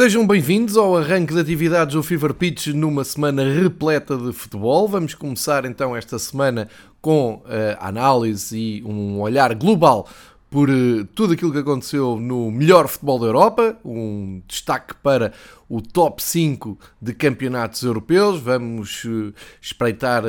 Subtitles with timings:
[0.00, 4.88] Sejam bem-vindos ao arranque de atividades do Fever Pitch numa semana repleta de futebol.
[4.88, 6.70] Vamos começar então esta semana
[7.02, 7.44] com uh,
[7.78, 10.08] análise e um olhar global
[10.48, 15.34] por uh, tudo aquilo que aconteceu no melhor futebol da Europa, um destaque para
[15.68, 18.40] o top 5 de campeonatos europeus.
[18.40, 20.24] Vamos uh, espreitar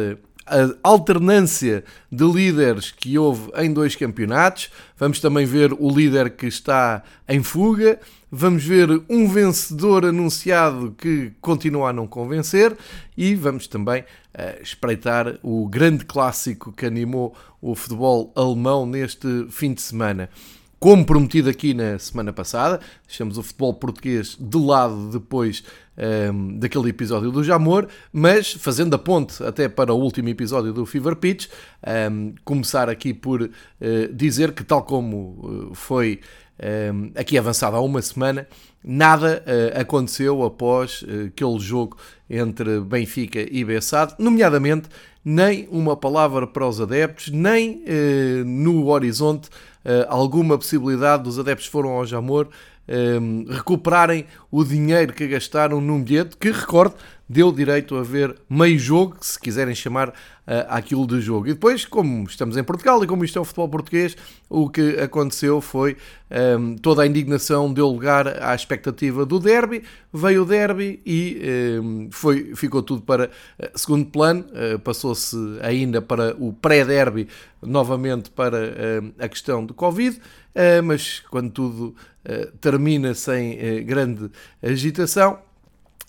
[0.45, 4.69] a alternância de líderes que houve em dois campeonatos.
[4.97, 8.01] Vamos também ver o líder que está em fuga.
[8.33, 12.77] Vamos ver um vencedor anunciado que continua a não convencer.
[13.17, 19.73] E vamos também uh, espreitar o grande clássico que animou o futebol alemão neste fim
[19.73, 20.29] de semana
[20.81, 25.63] como prometido aqui na semana passada, deixamos o futebol português de lado depois
[25.95, 30.73] um, ehm, daquele episódio do Jamor, mas fazendo a ponte até para o último episódio
[30.73, 31.51] do Fever Pitch, um,
[31.83, 33.49] ehm, começar aqui por uh,
[34.11, 36.19] dizer que, tal como uh, foi
[37.15, 38.47] aqui avançado há uma semana,
[38.83, 41.97] nada uh, aconteceu após aquele jogo
[42.29, 44.87] entre Benfica e Bessade, nomeadamente
[45.23, 47.83] nem uma palavra para os adeptos, nem
[48.43, 49.49] no horizonte
[50.07, 52.47] alguma possibilidade dos adeptos foram ao Jamor
[53.47, 56.95] recuperarem o dinheiro que gastaram num bilhete que, recorde,
[57.31, 60.13] deu direito a ver meio jogo, se quiserem chamar uh,
[60.67, 61.47] aquilo de jogo.
[61.47, 64.17] E depois, como estamos em Portugal e como isto é o futebol português,
[64.49, 65.95] o que aconteceu foi
[66.59, 69.81] um, toda a indignação deu lugar à expectativa do derby,
[70.13, 76.01] veio o derby e um, foi, ficou tudo para uh, segundo plano, uh, passou-se ainda
[76.01, 77.29] para o pré-derby,
[77.61, 80.19] novamente para uh, a questão do Covid,
[80.83, 81.95] mas quando tudo
[82.59, 84.29] termina sem grande
[84.61, 85.39] agitação,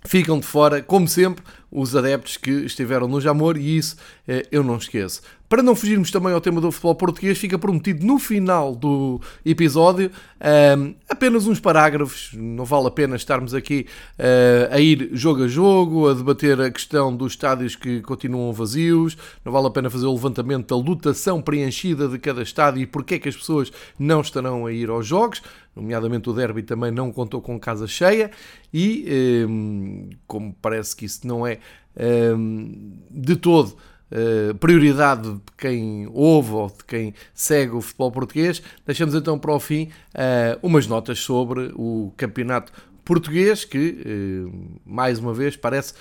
[0.05, 3.97] ficam de fora, como sempre, os adeptos que estiveram no Jamor e isso
[4.29, 5.23] eh, eu não esqueço.
[5.53, 10.11] Para não fugirmos também ao tema do futebol português, fica prometido no final do episódio
[10.41, 12.31] ehm, apenas uns parágrafos.
[12.33, 13.87] Não vale a pena estarmos aqui
[14.19, 19.15] uh, a ir jogo a jogo, a debater a questão dos estádios que continuam vazios.
[19.45, 23.17] Não vale a pena fazer o levantamento da lotação preenchida de cada estádio e porque
[23.17, 25.43] é que as pessoas não estarão a ir aos jogos.
[25.77, 28.31] Nomeadamente o Derby também não contou com casa cheia
[28.73, 31.59] e, ehm, como parece que isso não é
[33.11, 33.77] de todo
[34.15, 39.55] eh, prioridade de quem ouve ou de quem segue o futebol português, deixamos então para
[39.55, 42.71] o fim uh, umas notas sobre o campeonato
[43.05, 45.95] português que, uh, mais uma vez, parece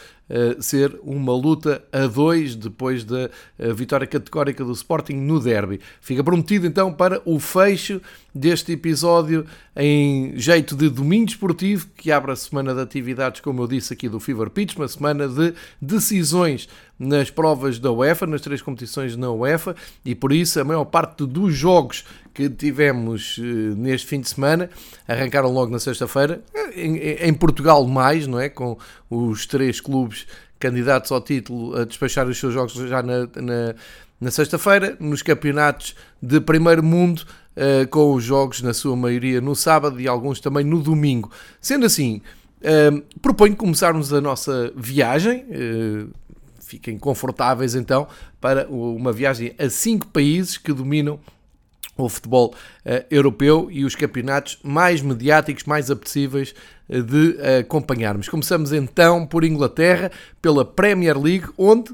[0.62, 3.30] ser uma luta a dois depois da
[3.76, 5.82] vitória categórica do Sporting no derby.
[6.00, 8.02] Fica prometido então para o fecho
[8.34, 9.46] deste episódio
[9.76, 14.08] em jeito de domingo esportivo que abre a semana de atividades, como eu disse aqui
[14.08, 19.32] do Fever Pitch, uma semana de decisões nas provas da UEFA, nas três competições na
[19.32, 19.76] UEFA,
[20.06, 23.42] e por isso a maior parte dos jogos que tivemos uh,
[23.76, 24.70] neste fim de semana
[25.08, 26.42] arrancaram logo na sexta-feira,
[26.76, 28.50] em, Portugal mais, não é?
[28.50, 28.78] Com
[29.10, 30.26] os três clubes
[30.60, 33.76] candidatos ao título a despachar os seus jogos já na, na,
[34.20, 37.26] na sexta-feira, nos campeonatos de primeiro mundo,
[37.56, 41.32] uh, com os jogos na sua maioria no sábado e alguns também no domingo.
[41.60, 42.22] Sendo assim,
[42.62, 45.46] uh, proponho começarmos a nossa viagem,
[46.60, 48.08] fiquem confortáveis então
[48.40, 51.20] para uma viagem a cinco países que dominam
[51.98, 52.54] o futebol
[52.86, 56.54] uh, europeu e os campeonatos mais mediáticos, mais apetecíveis
[56.90, 58.30] uh, de uh, acompanharmos.
[58.30, 61.92] Começamos então por Inglaterra, pela Premier League, onde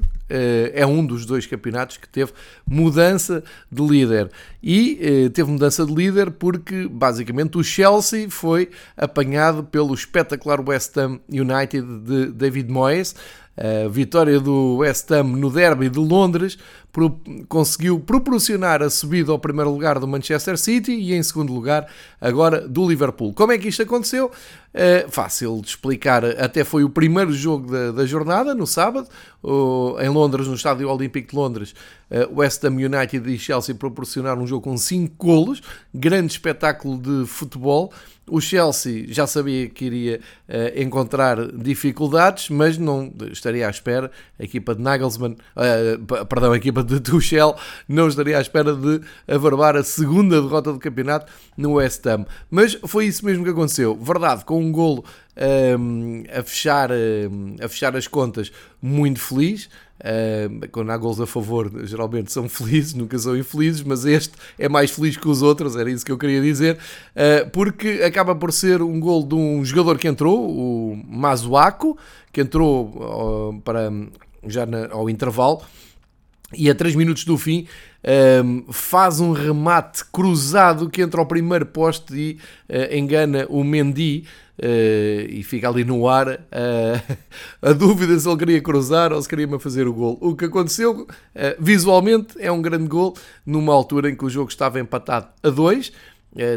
[0.74, 2.32] é um dos dois campeonatos que teve
[2.66, 3.42] mudança
[3.72, 4.30] de líder.
[4.62, 11.18] E teve mudança de líder porque, basicamente, o Chelsea foi apanhado pelo espetacular West Ham
[11.30, 13.14] United de David Moyes.
[13.56, 16.58] A vitória do West Ham no derby de Londres
[17.48, 21.86] conseguiu proporcionar a subida ao primeiro lugar do Manchester City e em segundo lugar
[22.20, 23.32] agora do Liverpool.
[23.32, 24.30] Como é que isto aconteceu?
[24.72, 29.08] É fácil de explicar, até foi o primeiro jogo da, da jornada, no sábado,
[30.00, 31.74] em Londres, no Estádio Olímpico de Londres,
[32.10, 35.62] uh, West Ham United e Chelsea proporcionaram um jogo com 5 golos,
[35.94, 37.92] grande espetáculo de futebol.
[38.30, 44.10] O Chelsea já sabia que iria uh, encontrar dificuldades, mas não estaria à espera.
[44.38, 45.36] A equipa de Nagelsmann,
[46.28, 47.56] perdão, a equipa de Tuchel
[47.88, 52.26] não estaria à espera de avarbar a segunda derrota do campeonato no West Ham.
[52.50, 53.94] Mas foi isso mesmo que aconteceu.
[53.96, 55.04] Verdade, com um golo
[55.78, 58.50] um, a, fechar, um, a fechar as contas
[58.82, 59.68] muito feliz.
[59.98, 64.68] Uh, quando há gols a favor, geralmente são felizes, nunca são infelizes, mas este é
[64.68, 68.52] mais feliz que os outros, era isso que eu queria dizer, uh, porque acaba por
[68.52, 71.98] ser um gol de um jogador que entrou, o Mazuaco,
[72.32, 72.86] que entrou
[73.50, 73.90] uh, para,
[74.46, 75.62] já na, ao intervalo
[76.56, 77.66] e a 3 minutos do fim
[78.42, 82.38] um, faz um remate cruzado que entra ao primeiro poste e
[82.72, 84.24] uh, engana o Mendy
[84.58, 87.16] uh, e fica ali no ar uh,
[87.60, 90.16] a dúvida se ele queria cruzar ou se queria fazer o gol.
[90.22, 91.06] O que aconteceu
[91.58, 93.14] visualmente é um grande gol
[93.44, 95.92] numa altura em que o jogo estava empatado a 2.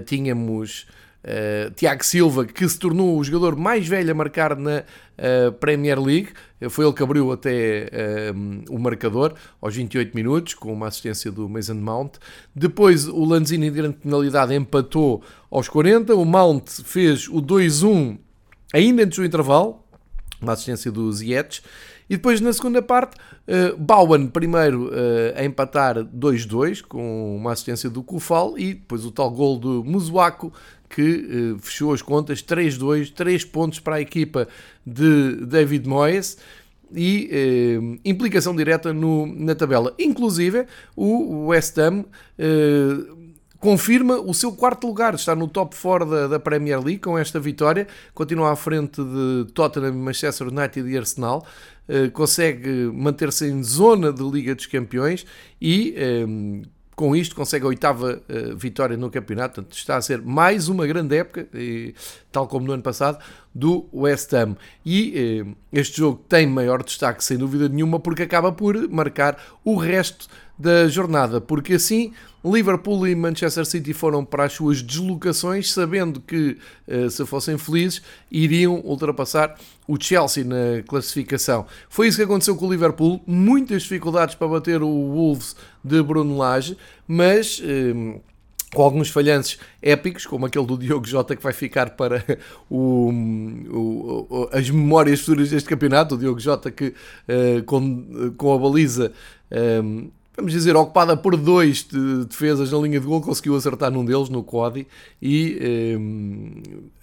[0.06, 0.86] tínhamos
[1.24, 6.02] Uh, Tiago Silva, que se tornou o jogador mais velho a marcar na uh, Premier
[6.02, 6.30] League,
[6.70, 7.90] foi ele que abriu até
[8.34, 12.14] uh, o marcador aos 28 minutos, com uma assistência do Mason Mount.
[12.56, 16.16] Depois o Lanzini, de grande penalidade, empatou aos 40.
[16.16, 18.18] O Mount fez o 2-1
[18.74, 19.84] ainda antes do intervalo,
[20.42, 21.62] uma assistência do Ziyech.
[22.10, 23.16] E depois na segunda parte,
[23.48, 29.12] uh, Bowen primeiro uh, a empatar 2-2 com uma assistência do Kufal e depois o
[29.12, 30.52] tal gol do Muzuaco
[30.94, 34.48] que uh, fechou as contas 3-2, 3 pontos para a equipa
[34.86, 36.38] de David Moyes
[36.94, 37.30] e
[37.80, 39.94] uh, implicação direta no, na tabela.
[39.98, 40.66] Inclusive,
[40.96, 46.40] o West Ham uh, confirma o seu quarto lugar, está no top 4 da, da,
[46.40, 51.46] Premier League com esta vitória, continua à frente de Tottenham, Manchester United e Arsenal,
[52.14, 55.26] consegue manter-se em zona de Liga dos Campeões
[55.62, 55.94] e
[57.02, 60.86] com isto consegue a oitava uh, vitória no campeonato, portanto está a ser mais uma
[60.86, 61.96] grande época, e,
[62.32, 63.18] tal como no ano passado,
[63.54, 64.56] do West Ham.
[64.86, 69.76] E uh, este jogo tem maior destaque, sem dúvida nenhuma, porque acaba por marcar o
[69.76, 70.28] resto
[70.58, 72.14] da jornada, porque assim
[72.44, 76.58] Liverpool e Manchester City foram para as suas deslocações, sabendo que,
[76.88, 78.02] eh, se fossem felizes,
[78.32, 79.56] iriam ultrapassar
[79.88, 81.68] o Chelsea na classificação.
[81.88, 86.36] Foi isso que aconteceu com o Liverpool, muitas dificuldades para bater o Wolves de Bruno
[86.36, 86.76] Lage,
[87.08, 88.20] mas eh,
[88.74, 92.24] com alguns falhanços épicos, como aquele do Diogo Jota que vai ficar para
[92.70, 93.12] o,
[93.70, 99.12] o, as memórias futuras deste campeonato, o Diogo Jota que uh, com, com a baliza
[99.84, 100.10] um,
[100.42, 104.28] vamos dizer, ocupada por dois de defesas na linha de gol, conseguiu acertar num deles,
[104.28, 104.88] no Cody,
[105.22, 105.96] e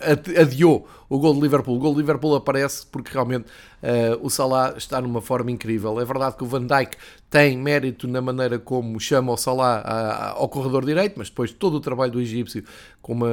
[0.01, 1.77] eh, adiou o gol de Liverpool.
[1.77, 3.45] O gol de Liverpool aparece porque realmente
[3.81, 6.01] eh, o Salah está numa forma incrível.
[6.01, 6.97] É verdade que o Van Dijk
[7.31, 11.81] tem mérito na maneira como chama o Salah ao corredor direito, mas depois todo o
[11.81, 12.65] trabalho do egípcio
[13.01, 13.29] com uma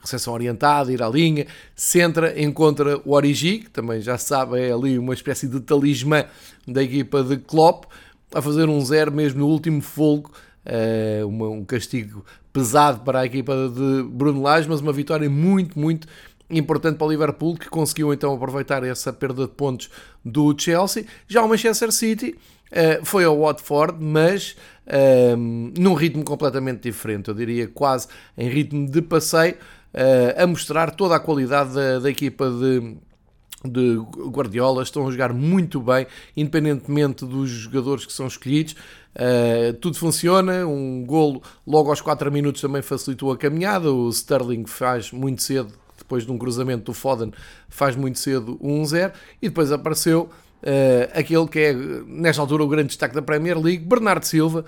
[0.00, 4.96] recepção orientada, ir à linha, centra, encontra o Origi, que também já sabe é ali
[4.96, 6.24] uma espécie de talismã
[6.66, 7.86] da equipa de Klopp,
[8.34, 10.30] a fazer um zero mesmo no último folgo,
[10.66, 15.78] uh, uma, um castigo pesado para a equipa de Bruno Lage, mas uma vitória muito,
[15.78, 16.06] muito
[16.50, 19.90] importante para o Liverpool, que conseguiu então aproveitar essa perda de pontos
[20.24, 21.04] do Chelsea.
[21.26, 22.36] Já o Manchester City
[22.70, 28.90] uh, foi ao Watford, mas uh, num ritmo completamente diferente, eu diria quase em ritmo
[28.90, 32.96] de passeio, uh, a mostrar toda a qualidade da, da equipa de
[33.64, 33.96] de
[34.28, 36.06] Guardiola, estão a jogar muito bem,
[36.36, 38.74] independentemente dos jogadores que são escolhidos.
[39.14, 43.92] Uh, tudo funciona, um golo logo aos 4 minutos também facilitou a caminhada.
[43.92, 47.32] O Sterling faz muito cedo, depois de um cruzamento do Foden,
[47.68, 49.12] faz muito cedo 1-0
[49.42, 50.30] e depois apareceu
[50.62, 51.72] uh, aquele que é,
[52.06, 54.64] nesta altura, o grande destaque da Premier League, Bernardo Silva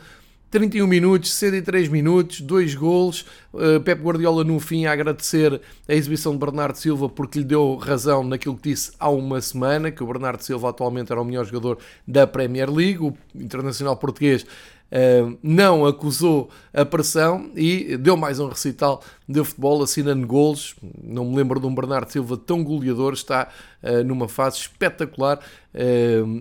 [0.51, 3.25] 31 minutos, 63 minutos, dois golos.
[3.53, 7.77] Uh, Pep Guardiola no fim a agradecer a exibição de Bernardo Silva porque lhe deu
[7.77, 11.45] razão naquilo que disse há uma semana, que o Bernardo Silva atualmente era o melhor
[11.45, 12.99] jogador da Premier League.
[12.99, 19.81] O internacional português uh, não acusou a pressão e deu mais um recital de futebol
[19.85, 20.75] assinando golos.
[21.01, 23.49] Não me lembro de um Bernardo Silva tão goleador, está
[23.85, 25.39] uh, numa fase espetacular.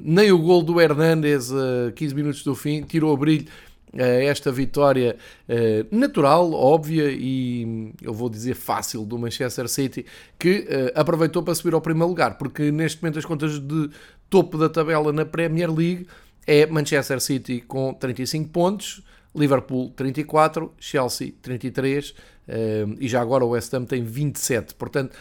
[0.03, 3.45] nem o gol do Hernandes a 15 minutos do fim tirou a brilho
[3.93, 5.17] esta vitória
[5.47, 10.05] eh, natural, óbvia e eu vou dizer fácil do Manchester City,
[10.37, 13.89] que eh, aproveitou para subir ao primeiro lugar, porque neste momento as contas de
[14.29, 16.07] topo da tabela na Premier League
[16.45, 19.01] é Manchester City com 35 pontos,
[19.35, 22.13] Liverpool 34, Chelsea 33
[22.47, 24.75] eh, e já agora o West Ham tem 27.
[24.75, 25.15] Portanto,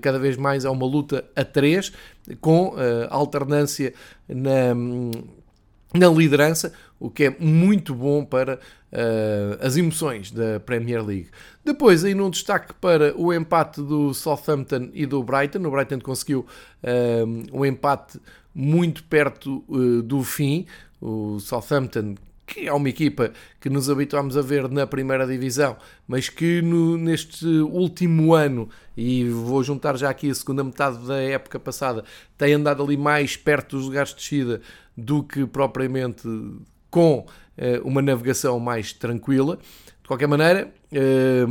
[0.00, 1.92] cada vez mais é uma luta a 3
[2.40, 2.74] com
[3.10, 3.92] alternância
[4.28, 4.74] na
[5.94, 8.58] na liderança, o que é muito bom para
[8.92, 11.28] uh, as emoções da Premier League.
[11.64, 15.66] Depois, aí num destaque para o empate do Southampton e do Brighton.
[15.66, 16.46] O Brighton conseguiu
[16.82, 18.20] uh, um empate
[18.54, 20.66] muito perto uh, do fim.
[21.00, 22.14] O Southampton,
[22.46, 26.96] que é uma equipa que nos habituámos a ver na primeira divisão, mas que no,
[26.96, 32.04] neste último ano, e vou juntar já aqui a segunda metade da época passada,
[32.36, 34.60] tem andado ali mais perto dos lugares de descida
[34.96, 36.28] do que propriamente
[36.90, 37.24] com
[37.56, 39.58] eh, uma navegação mais tranquila.
[40.02, 41.44] De qualquer maneira, eh,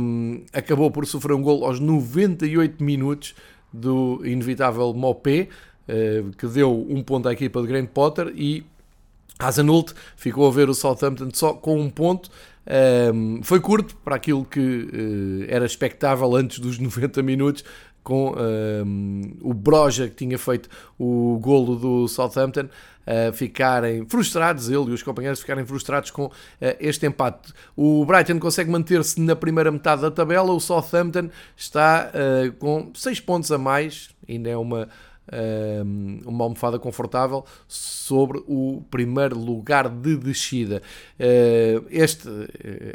[0.52, 3.34] acabou por sofrer um gol aos 98 minutos
[3.72, 5.48] do inevitável Mopé,
[5.88, 8.64] eh, que deu um ponto à equipa de Grant Potter e
[9.38, 12.30] Hasenhult ficou a ver o Southampton só com um ponto.
[13.42, 17.64] Foi curto para aquilo que era expectável antes dos 90 minutos,
[18.02, 20.68] com um, o Broja que tinha feito
[20.98, 22.68] o golo do Southampton
[23.06, 26.32] uh, ficarem frustrados, ele e os companheiros ficarem frustrados com uh,
[26.80, 27.52] este empate.
[27.76, 33.20] O Brighton consegue manter-se na primeira metade da tabela, o Southampton está uh, com 6
[33.20, 34.88] pontos a mais, ainda é uma
[36.26, 40.82] uma almofada confortável sobre o primeiro lugar de descida.
[41.18, 42.28] Ah, este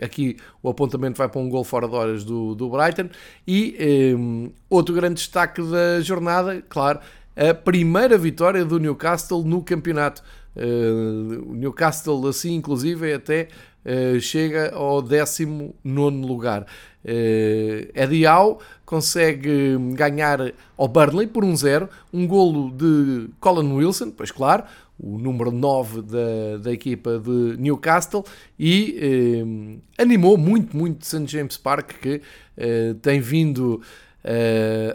[0.01, 3.10] aqui o apontamento vai para um gol fora de horas do, do Brighton
[3.48, 7.00] e um, outro grande destaque da jornada, claro,
[7.38, 10.24] a primeira vitória do Newcastle no campeonato.
[10.55, 13.50] Uh, Newcastle, assim, inclusive, até
[13.88, 15.74] uh, chega ao 19
[16.22, 16.65] lugar.
[17.03, 24.12] Uh, Eddie Howe consegue ganhar ao Burnley por 1-0, um, um golo de Colin Wilson,
[24.12, 24.63] pois claro,
[25.00, 28.24] o número 9 da, da equipa de Newcastle,
[28.58, 31.27] e eh, animou muito, muito St.
[31.27, 32.22] James Park, que
[32.58, 33.82] eh, tem vindo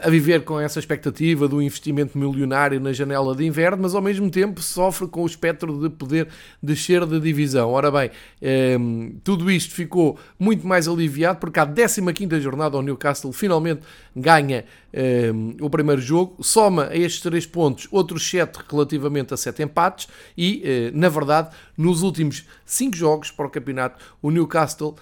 [0.03, 4.31] a viver com essa expectativa do investimento milionário na janela de inverno, mas ao mesmo
[4.31, 6.29] tempo sofre com o espectro de poder
[6.63, 7.71] descer da divisão.
[7.71, 13.33] Ora bem, uh, tudo isto ficou muito mais aliviado porque a 15 jornada o Newcastle
[13.33, 13.81] finalmente
[14.15, 19.63] ganha uh, o primeiro jogo, soma a estes três pontos outros 7 relativamente a 7
[19.63, 24.95] empates e, na verdade, nos últimos 5 jogos para o campeonato, o Newcastle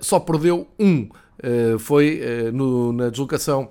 [0.00, 1.08] só perdeu um.
[1.42, 3.70] Eh, foi uh, no, na deslocação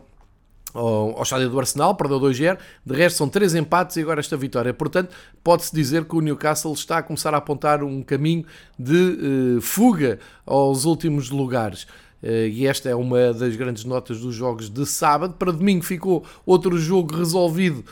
[0.74, 2.58] ao, ao, estádio do Arsenal, perdeu 2-0.
[2.86, 4.74] De resto, são três empates e agora esta vitória.
[4.74, 8.46] Portanto, pode-se dizer que o Newcastle está a começar a apontar um caminho
[8.78, 11.88] de uh, fuga aos últimos lugares.
[12.24, 15.36] e esta é uma das grandes notas dos jogos de sábado.
[15.36, 17.84] Para domingo ficou outro jogo resolvido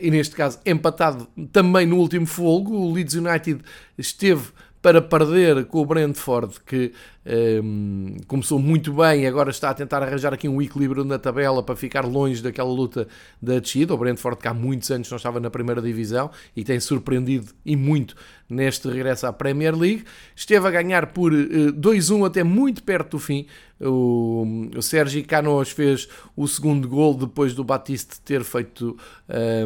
[0.00, 2.74] e, neste caso, empatado também no último folgo.
[2.74, 3.60] O Leeds United
[3.96, 4.48] esteve
[4.82, 6.92] para perder com o Brentford, que
[7.28, 11.62] um, começou muito bem e agora está a tentar arranjar aqui um equilíbrio na tabela
[11.62, 13.06] para ficar longe daquela luta
[13.40, 13.92] da descida.
[13.92, 17.76] O Brentford, que há muitos anos não estava na primeira divisão e tem surpreendido e
[17.76, 18.16] muito
[18.48, 20.04] neste regresso à Premier League.
[20.34, 23.46] Esteve a ganhar por uh, eh, 2-1 até muito perto do fim.
[23.80, 24.44] O,
[24.76, 28.96] o Sérgio Canoas fez o segundo gol depois do Batiste ter feito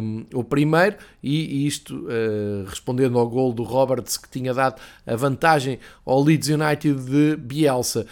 [0.03, 5.15] um, o primeiro e, isto uh, respondendo ao gol do Roberts que tinha dado a
[5.15, 8.05] vantagem ao Leeds United de Bielsa.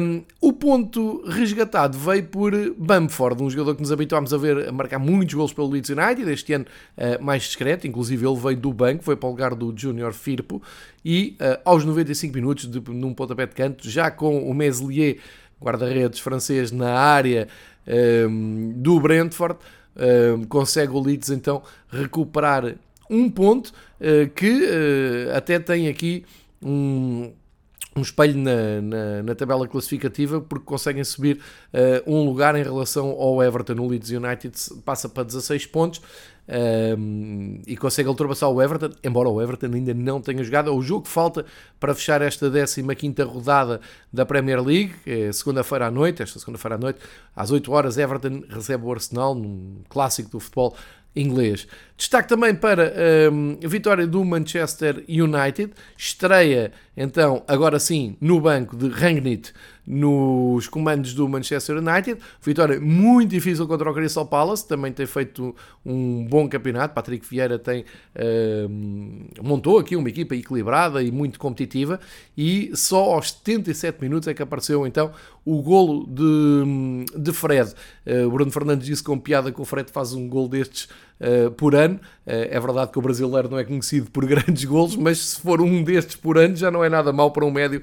[0.00, 4.72] Um, o ponto resgatado veio por Bamford, um jogador que nos habituámos a ver a
[4.72, 8.72] marcar muitos gols pelo Leeds United, este ano uh, mais discreto, inclusive ele veio do
[8.72, 10.60] banco, foi para o lugar do Junior Firpo,
[11.04, 15.18] e uh, aos 95 minutos, de, num pontapé de canto, já com o Meslier,
[15.62, 17.46] guarda-redes francês, na área
[18.28, 19.56] um, do Brentford,
[20.36, 22.74] um, consegue o Leeds então recuperar
[23.08, 23.68] um ponto
[24.00, 24.66] uh, que
[25.32, 26.24] até tem aqui
[26.60, 27.32] um
[27.94, 31.40] um espelho na, na, na, tabela classificativa porque conseguem subir
[31.72, 33.74] uh, um lugar em relação ao Everton.
[33.74, 36.00] O Leeds United passa para 16 pontos
[36.48, 40.70] um, e consegue ultrapassar o Everton, embora o Everton ainda não tenha jogado.
[40.70, 41.44] É o jogo falta
[41.78, 43.80] para fechar esta 15 rodada
[44.12, 46.22] da Premier League, é segunda-feira à noite.
[46.22, 46.98] Esta segunda-feira à noite,
[47.36, 50.74] às 8 horas, Everton recebe o Arsenal, num clássico do futebol
[51.14, 51.66] inglês.
[51.96, 52.92] Destaque também para
[53.32, 59.50] um, a vitória do Manchester United, estreia então, agora sim, no banco de Rangnick
[59.86, 62.20] nos comandos do Manchester United.
[62.40, 66.94] Vitória muito difícil contra o Crystal Palace, também tem feito um bom campeonato.
[66.94, 67.84] Patrick Vieira tem
[68.70, 71.98] um, montou aqui uma equipa equilibrada e muito competitiva
[72.36, 75.12] e só aos 77 minutos é que apareceu então
[75.44, 77.72] o golo de, de Fred.
[78.06, 80.88] Uh, Bruno Fernandes disse com piada que o Fred faz um gol destes
[81.22, 81.96] uh, por ano.
[82.26, 85.60] Uh, é verdade que o brasileiro não é conhecido por grandes golos, mas se for
[85.60, 87.82] um destes por ano já não é nada mal para um médio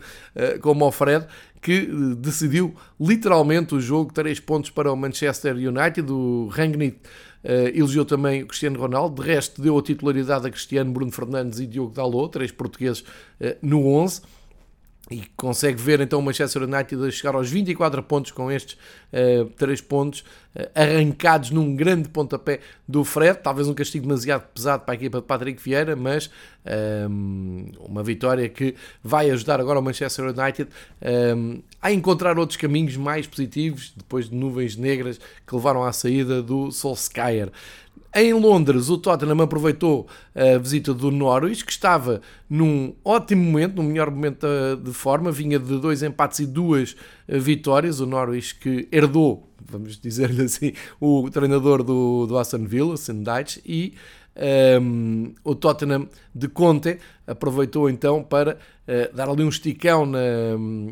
[0.61, 1.25] como o Fred,
[1.61, 6.11] que decidiu literalmente o jogo, 3 pontos para o Manchester United.
[6.11, 6.99] O Rangnick
[7.41, 11.61] Uh, elogiou também o Cristiano Ronaldo, de resto deu a titularidade a Cristiano, Bruno Fernandes
[11.61, 14.21] e Diogo Dalot, três portugueses uh, no 11
[15.09, 18.77] e consegue ver então o Manchester United a chegar aos 24 pontos com estes uh,
[19.11, 20.23] eh, 3 pontos
[20.55, 25.19] uh, arrancados num grande pontapé do Fred, talvez um castigo demasiado pesado para a equipa
[25.19, 26.29] de Patrick Vieira, mas
[26.65, 30.67] ehm, uma vitória que vai ajudar agora o Manchester United
[31.79, 36.71] a encontrar outros caminhos mais positivos depois de nuvens negras que levaram à saída do
[36.71, 37.51] Solskjaer.
[38.15, 43.83] Em Londres, o Tottenham aproveitou a visita do Norwich, que estava num ótimo momento, no
[43.83, 44.47] melhor momento
[44.83, 46.95] de forma, vinha de dois empates e duas
[47.27, 47.99] eh, vitórias.
[47.99, 53.93] O Norwich que herdou, vamos dizer-lhe assim, o treinador do, do Aston Villa, Dyche, e
[54.81, 60.19] um, o Tottenham de Conte aproveitou então para uh, dar ali um esticão na,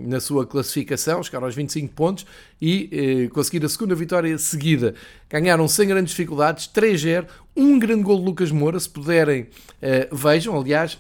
[0.06, 2.26] na sua classificação, chegar aos 25 pontos
[2.62, 4.96] e uh, conseguir a segunda vitória seguida.
[5.30, 7.26] Ganharam sem grandes dificuldades, 3-0,
[7.56, 10.98] um grande gol de Lucas Moura, se puderem, uh, vejam, aliás.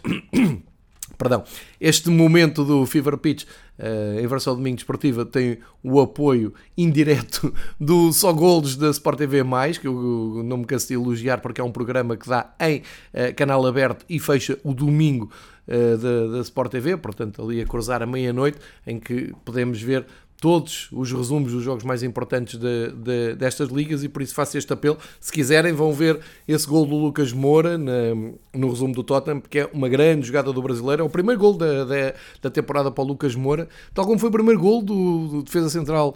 [1.18, 1.44] Perdão,
[1.80, 8.12] este momento do Fever Pitch uh, em versão domingo esportiva tem o apoio indireto do
[8.14, 9.44] Só Golos da Sport TV+,
[9.80, 13.34] que eu não me canso de elogiar porque é um programa que dá em uh,
[13.36, 15.32] canal aberto e fecha o domingo
[15.68, 20.06] uh, da, da Sport TV, portanto ali a cruzar a meia-noite, em que podemos ver
[20.40, 24.58] todos os resumos dos jogos mais importantes de, de, destas ligas e por isso faço
[24.58, 24.98] este apelo.
[25.20, 28.14] Se quiserem, vão ver esse gol do Lucas Moura na,
[28.54, 31.02] no resumo do Tottenham, porque é uma grande jogada do brasileiro.
[31.02, 34.30] É o primeiro gol da, da, da temporada para o Lucas Moura, tal como foi
[34.30, 36.16] o primeiro gol do, do defesa central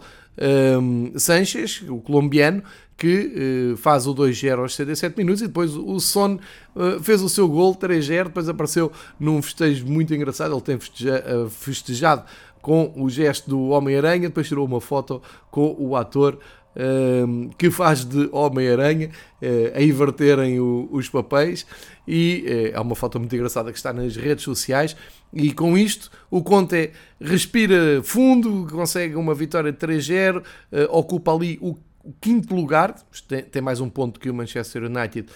[0.80, 2.62] um, Sanches, o colombiano,
[2.96, 6.38] que uh, faz o 2-0 aos 67 minutos e depois o Son
[6.76, 11.24] uh, fez o seu gol 3-0, depois apareceu num festejo muito engraçado, ele tem festeja,
[11.26, 12.24] uh, festejado
[12.62, 16.38] com o gesto do Homem-Aranha, depois tirou uma foto com o ator
[16.74, 19.10] um, ehm, que faz de Homem-Aranha
[19.42, 21.66] uh, a inverterem o, os papéis.
[22.06, 24.96] E uh, uma foto muito engraçada que está nas redes sociais.
[25.34, 26.90] E com isto o Conte
[27.20, 30.44] respira fundo, consegue uma vitória de 3-0, uh,
[30.90, 32.94] ocupa ali o, o quinto lugar,
[33.28, 35.28] tem, tem, mais um ponto que o Manchester United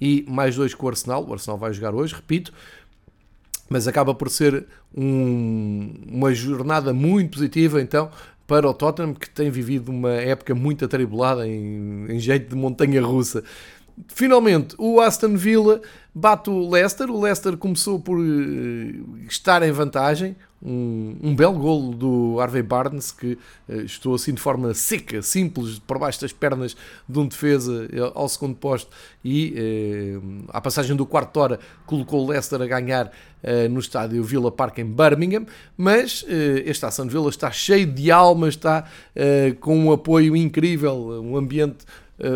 [0.00, 2.52] e mais dois com o Arsenal, o Arsenal vai jogar hoje, repito,
[3.72, 8.10] mas acaba por ser um, uma jornada muito positiva então
[8.46, 13.00] para o Tottenham que tem vivido uma época muito atribulada em, em jeito de montanha
[13.00, 13.42] russa.
[14.08, 15.80] Finalmente, o Aston Villa
[16.14, 17.10] bate o Leicester.
[17.10, 20.36] O Leicester começou por uh, estar em vantagem.
[20.64, 23.36] Um, um, belo golo do Harvey Barnes que
[23.68, 26.76] uh, estou assim de forma seca, simples, por baixo das pernas
[27.08, 28.88] de um defesa uh, ao segundo posto
[29.24, 33.10] e uh, à passagem do quarto hora colocou o Leicester a ganhar
[33.72, 35.46] no estádio Villa Park em Birmingham,
[35.76, 36.24] mas
[36.64, 38.88] este Aston Villa está cheio de alma, está
[39.58, 41.84] com um apoio incrível, um ambiente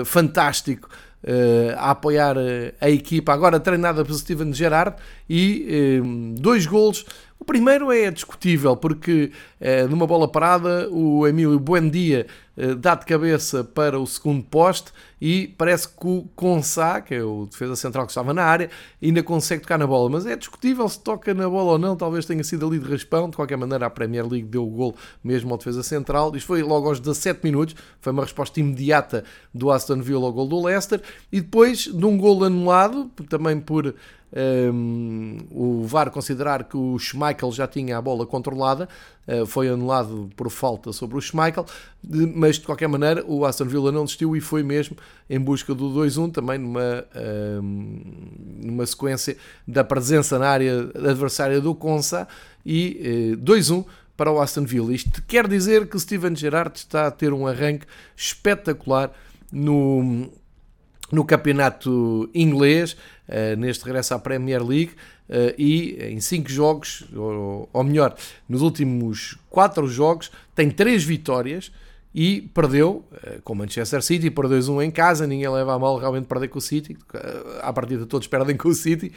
[0.05, 0.89] fantástico
[1.27, 4.97] uh, a apoiar eh, a equipa, agora treinada por Steven Gerrard,
[5.29, 7.05] e uh, dois golos.
[7.47, 9.31] Primeiro é discutível, porque
[9.61, 14.93] uh, numa bola parada o Emílio Buendia uh, dá de cabeça para o segundo poste
[15.21, 18.69] e parece que o Consá, que é o defesa central que estava na área,
[19.01, 20.11] ainda consegue tocar na bola.
[20.11, 23.31] Mas é discutível se toca na bola ou não, talvez tenha sido ali de raspão.
[23.31, 26.35] De qualquer maneira, a Premier League deu o gol mesmo ao defesa central.
[26.35, 29.23] Isto foi logo aos 17 minutos, foi uma resposta imediata
[29.55, 31.01] do Aston Villa ao gol do Leicester.
[31.31, 33.95] E depois de um gol anulado, também por
[34.37, 38.88] um, o VAR considerar que o Schmeichel já tinha a bola controlada,
[39.27, 41.64] uh, foi anulado por falta sobre o Schmeichel,
[42.05, 44.96] de, mas de qualquer maneira o Aston Villa não desistiu e foi mesmo
[45.31, 47.05] em busca do 2-1, também numa,
[47.62, 48.03] um,
[48.62, 52.29] numa sequência da presença na área adversária do Consa
[52.64, 54.94] e uh, eh, 2-1 para o Aston Villa.
[54.94, 59.12] Isto quer dizer que Steven Gerrard está a ter um arranque espetacular
[59.51, 60.31] no
[61.11, 62.96] no campeonato inglês,
[63.59, 64.93] neste regresso à Premier League,
[65.29, 68.15] uh, e em 5 jogos, ou, ou, melhor,
[68.49, 71.73] nos últimos 4 jogos, tem 3 vitórias
[72.15, 75.79] e perdeu uh, com o Manchester City, perdeu 1 um em casa, ninguém leva a
[75.79, 76.97] mal realmente perder com o City,
[77.61, 79.12] à partida todos perdem com o City,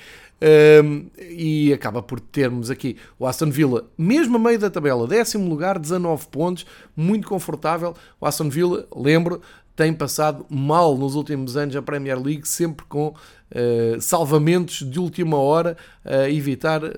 [1.30, 5.78] e acaba por termos aqui o Aston Villa, mesmo a meio da tabela, décimo lugar,
[5.78, 7.94] 19 pontos, muito confortável.
[8.22, 9.42] O Aston Villa, lembro,
[9.80, 15.38] tem passado mal nos últimos anos a Premier League, sempre com uh, salvamentos de última
[15.38, 16.90] hora a evitar uh,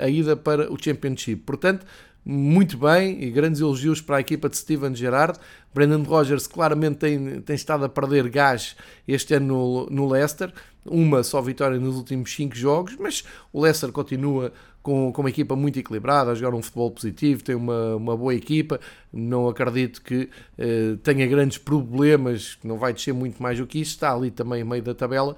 [0.00, 1.42] a ida para o Championship.
[1.44, 1.84] Portanto,
[2.24, 5.38] muito bem e grandes elogios para a equipa de Steven Gerrard.
[5.74, 10.52] Brendan Rodgers claramente tem, tem estado a perder gás este ano no, no Leicester.
[10.84, 15.54] Uma só vitória nos últimos 5 jogos, mas o Leicester continua com, com uma equipa
[15.54, 18.80] muito equilibrada, a jogar um futebol positivo, tem uma, uma boa equipa.
[19.12, 23.92] Não acredito que eh, tenha grandes problemas, não vai descer muito mais do que isso.
[23.92, 25.36] Está ali também a meio da tabela,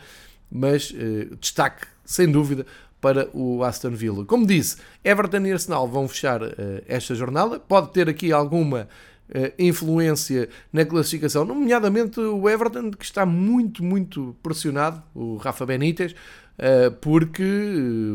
[0.50, 2.66] mas eh, destaque, sem dúvida,
[3.04, 4.24] para o Aston Villa.
[4.24, 6.50] Como disse, Everton e Arsenal vão fechar uh,
[6.88, 7.60] esta jornada.
[7.60, 8.88] Pode ter aqui alguma
[9.28, 16.12] uh, influência na classificação, nomeadamente o Everton, que está muito, muito pressionado, o Rafa Benítez,
[16.12, 17.44] uh, porque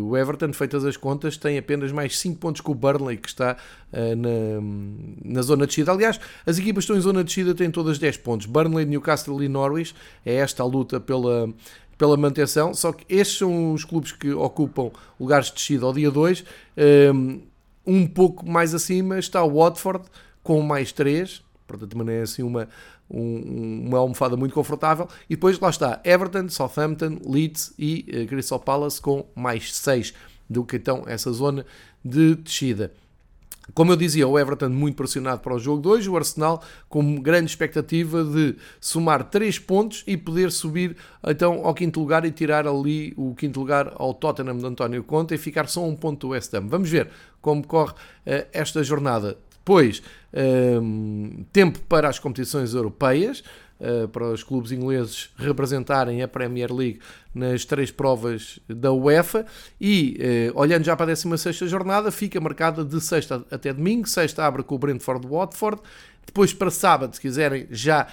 [0.02, 3.58] o Everton, feitas as contas, tem apenas mais 5 pontos que o Burnley, que está
[3.93, 4.60] na,
[5.23, 5.91] na zona de descida.
[5.91, 8.47] Aliás, as equipas que estão em zona de descida têm todas 10 pontos.
[8.47, 9.93] Burnley, Newcastle e Norwich.
[10.25, 11.54] É esta a luta pela
[11.99, 16.09] pela manutenção, só que estes são os clubes que ocupam lugares de descida ao dia
[16.09, 16.43] 2.
[17.85, 20.05] Um pouco mais acima está o Watford
[20.43, 22.69] com mais 3, portanto também é assim uma,
[23.09, 25.07] um, uma almofada muito confortável.
[25.29, 30.13] E depois lá está Everton, Southampton, Leeds e uh, Crystal Palace com mais 6
[30.49, 31.65] do que então essa zona
[32.03, 32.93] de descida.
[33.73, 37.49] Como eu dizia, o Everton muito pressionado para o jogo 2, o Arsenal com grande
[37.49, 43.13] expectativa de somar 3 pontos e poder subir então ao quinto lugar e tirar ali
[43.17, 46.53] o quinto lugar ao Tottenham de António Conte e ficar só um ponto do West
[46.53, 46.67] Ham.
[46.67, 47.10] Vamos ver
[47.41, 49.38] como corre uh, esta jornada.
[49.60, 50.01] Depois,
[50.82, 53.43] um, tempo para as competições europeias,
[54.11, 56.99] para os clubes ingleses representarem a Premier League
[57.33, 59.45] nas três provas da UEFA.
[59.79, 64.45] E, uh, olhando já para a 16 jornada, fica marcada de sexta até domingo, sexta
[64.45, 65.81] abre com o Brentford Watford,
[66.25, 68.07] depois para sábado, se quiserem já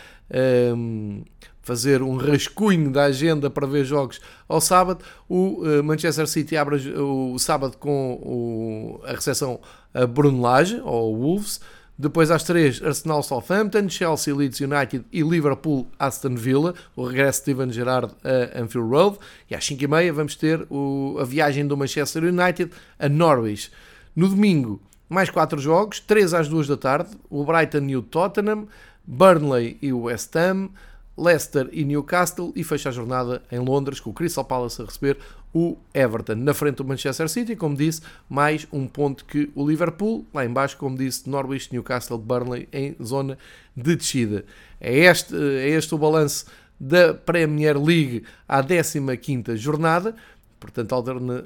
[0.74, 1.22] um,
[1.60, 6.76] fazer um rascunho da agenda para ver jogos ao sábado, o uh, Manchester City abre
[6.98, 9.60] o sábado com o, a recepção
[9.92, 11.60] a Brunelage, ou Wolves,
[11.98, 17.42] depois às 3, Arsenal Southampton, Chelsea Leeds United e Liverpool Aston Villa, o regresso de
[17.42, 19.18] Steven Gerrard a Anfield Road.
[19.50, 23.70] E às 5 e meia vamos ter o, a viagem do Manchester United a Norwich.
[24.14, 24.78] No domingo,
[25.08, 28.66] mais 4 jogos, 3 às 2 da tarde, o Brighton e o Tottenham,
[29.06, 30.68] Burnley e o West Ham,
[31.16, 35.16] Leicester e Newcastle e fecha a jornada em Londres com o Crystal Palace a receber
[35.56, 36.34] o Everton.
[36.34, 40.26] Na frente do Manchester City, como disse, mais um ponto que o Liverpool.
[40.34, 43.38] Lá embaixo, como disse, Norwich, Newcastle, Burnley em zona
[43.74, 44.44] de descida.
[44.78, 46.44] É este, é este o balanço
[46.78, 50.14] da Premier League à 15ª jornada.
[50.60, 51.44] Portanto, alterna,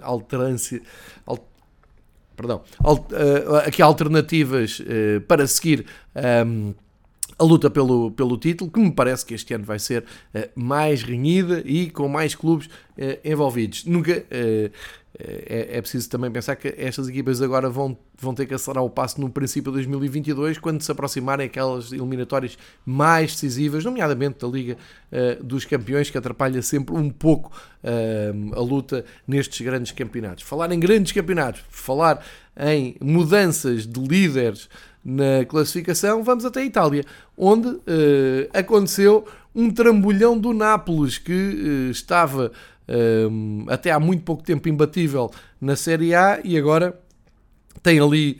[2.36, 5.86] perdão, uh, aqui há alternativas uh, para seguir
[6.44, 6.74] um,
[7.40, 11.02] a luta pelo, pelo título, que me parece que este ano vai ser uh, mais
[11.02, 13.86] renhida e com mais clubes uh, envolvidos.
[13.86, 14.70] Nunca uh,
[15.18, 18.90] é, é, preciso também pensar que estas equipas agora vão, vão ter que acelerar o
[18.90, 24.78] passo no princípio de 2022, quando se aproximarem aquelas eliminatórias mais decisivas, nomeadamente da Liga
[25.42, 30.44] dos Campeões, que atrapalha sempre um pouco a luta nestes grandes campeonatos.
[30.44, 32.24] Falar em grandes campeonatos, falar
[32.56, 34.70] em mudanças de líderes
[35.04, 37.04] na classificação, vamos até a Itália,
[37.36, 37.80] onde uh,
[38.52, 42.52] aconteceu um trambolhão do Nápoles que uh, estava
[42.88, 46.98] uh, até há muito pouco tempo imbatível na Série A e agora
[47.82, 48.38] tem ali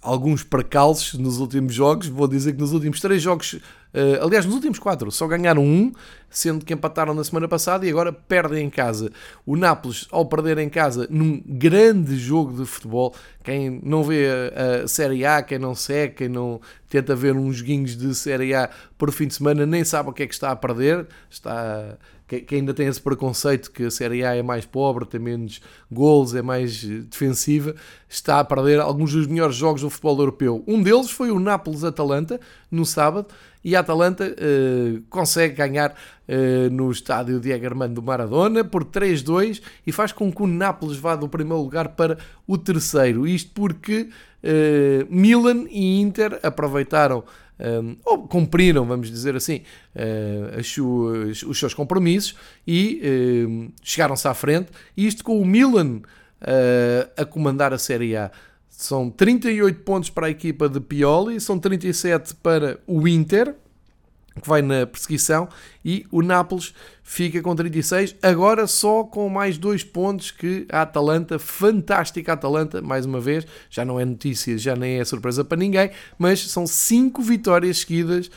[0.00, 2.06] alguns percalços nos últimos jogos.
[2.06, 3.58] Vou dizer que nos últimos três jogos
[3.94, 5.92] Uh, aliás, nos últimos quatro só ganharam um,
[6.28, 9.12] sendo que empataram na semana passada e agora perdem em casa.
[9.46, 14.82] O Nápoles, ao perder em casa num grande jogo de futebol, quem não vê a,
[14.82, 18.68] a Série A, quem não segue, quem não tenta ver uns joguinhos de Série A
[18.98, 21.06] por fim de semana, nem sabe o que é que está a perder.
[21.30, 21.96] Está
[22.40, 26.34] que, ainda tem esse preconceito que a Série A é mais pobre, tem menos gols,
[26.34, 27.74] é mais defensiva,
[28.08, 30.64] está a perder alguns dos melhores jogos do futebol europeu.
[30.66, 33.28] Um deles foi o Nápoles-Atalanta, no sábado,
[33.64, 39.92] e a Atalanta uh, consegue ganhar uh, no estádio Diego Armando Maradona por 3-2 e
[39.92, 43.26] faz com que o Nápoles vá do primeiro lugar para o terceiro.
[43.26, 44.08] Isto porque
[45.08, 47.24] Milan e Inter aproveitaram
[47.58, 49.62] um, ou cumpriram, vamos dizer assim,
[49.94, 52.34] uh, suas, os seus compromissos
[52.66, 53.00] e
[53.48, 54.70] uh, chegaram-se à frente.
[54.96, 58.30] Isto com o Milan uh, a comandar a Série A.
[58.68, 63.54] São 38 pontos para a equipa de Pioli, são 37 para o Inter,
[64.40, 65.48] que vai na perseguição,
[65.84, 71.38] e o Nápoles fica com 36, agora só com mais dois pontos que a Atalanta,
[71.38, 75.90] fantástica Atalanta, mais uma vez, já não é notícia, já nem é surpresa para ninguém,
[76.18, 78.30] mas são cinco vitórias seguidas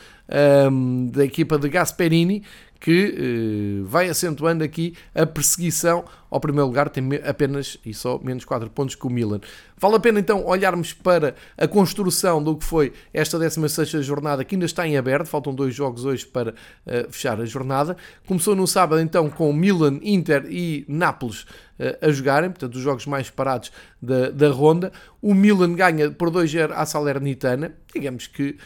[0.70, 2.42] um, da equipa de Gasperini,
[2.80, 8.44] que uh, vai acentuando aqui a perseguição ao primeiro lugar, tem apenas e só menos
[8.44, 9.40] 4 pontos que o Milan.
[9.76, 14.54] Vale a pena então olharmos para a construção do que foi esta 16 jornada, que
[14.54, 17.96] ainda está em aberto, faltam dois jogos hoje para uh, fechar a jornada.
[18.26, 23.06] Começou no sábado então com Milan, Inter e Nápoles uh, a jogarem, portanto os jogos
[23.06, 24.92] mais parados da, da ronda.
[25.22, 28.56] O Milan ganha por 2-0 à Salernitana, digamos que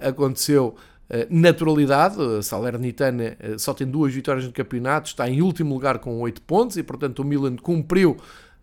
[0.00, 0.89] aconteceu eh,
[1.28, 2.16] naturalidade.
[2.38, 6.40] A Salernitana eh, só tem duas vitórias no campeonato, está em último lugar com 8
[6.42, 8.16] pontos e, portanto, o Milan cumpriu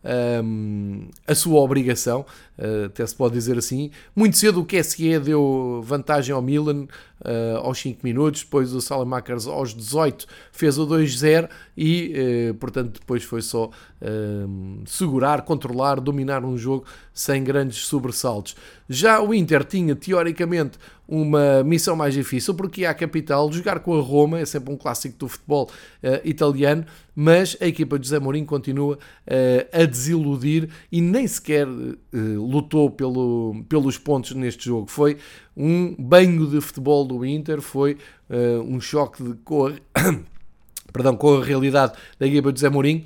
[0.04, 2.26] um, ehm, a sua obrigação,
[2.86, 3.92] até se pode dizer assim.
[4.16, 6.88] Muito cedo o QSE deu vantagem ao Milan
[7.22, 13.00] uh, aos 5 minutos, depois o Salamakers aos 18 fez o 2-0 e, uh, portanto,
[13.00, 13.70] depois foi só
[14.02, 18.56] ehm, segurar, controlar, dominar um jogo sem grandes sobressaltos.
[18.90, 23.98] Já o Inter tinha, teoricamente, uma missão mais difícil, porque é a capital, jogar com
[23.98, 25.70] a Roma é sempre um clássico do futebol
[26.04, 31.68] uh, italiano, mas a equipa de José Mourinho continua uh, a desiludir e nem sequer
[31.68, 31.98] uh,
[32.48, 34.88] lutou pelo, pelos pontos neste jogo.
[34.90, 35.18] Foi
[35.56, 37.98] um banho de futebol do Inter, foi
[38.66, 39.80] um choque de cor,
[40.92, 43.04] perdão, com a realidade da equipa de José Mourinho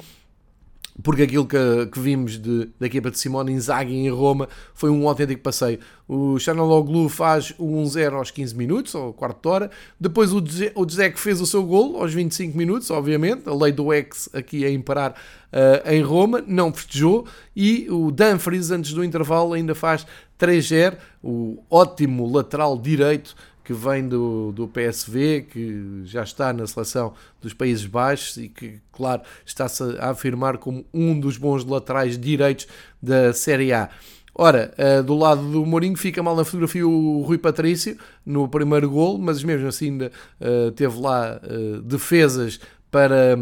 [1.01, 1.57] porque aquilo que,
[1.91, 5.79] que vimos de, da equipa de Simone Inzaghi em Roma foi um autêntico passeio.
[6.07, 9.71] O Chanaloglu faz o 1-0 aos 15 minutos, ou quarto de hora.
[9.99, 10.41] Depois o
[10.85, 13.47] Dzek fez o seu gol aos 25 minutos, obviamente.
[13.47, 16.43] A lei do ex aqui a imparar uh, em Roma.
[16.45, 17.25] Não festejou.
[17.55, 20.05] E o Dumfries, antes do intervalo, ainda faz
[20.37, 20.97] 3-0.
[21.23, 23.33] O ótimo lateral direito
[23.71, 28.79] que vem do, do PSV, que já está na seleção dos Países Baixos e que,
[28.91, 32.67] claro, está-se a afirmar como um dos bons laterais direitos
[33.01, 33.89] da Série A.
[34.35, 38.89] Ora, uh, do lado do Mourinho fica mal na fotografia o Rui Patrício no primeiro
[38.89, 43.37] gol, mas mesmo assim ainda uh, teve lá uh, defesas para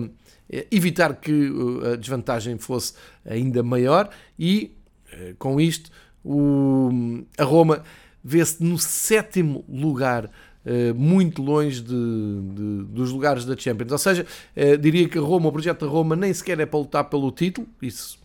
[0.71, 1.51] evitar que
[1.91, 4.71] a desvantagem fosse ainda maior e
[5.37, 5.91] com isto
[6.23, 6.89] o,
[7.37, 7.83] a Roma
[8.23, 10.29] vê-se no sétimo lugar.
[10.65, 13.93] Uh, muito longe de, de, dos lugares da Champions.
[13.93, 14.25] Ou seja,
[14.57, 17.31] uh, diria que a Roma, o projeto da Roma, nem sequer é para lutar pelo
[17.31, 18.19] título, isso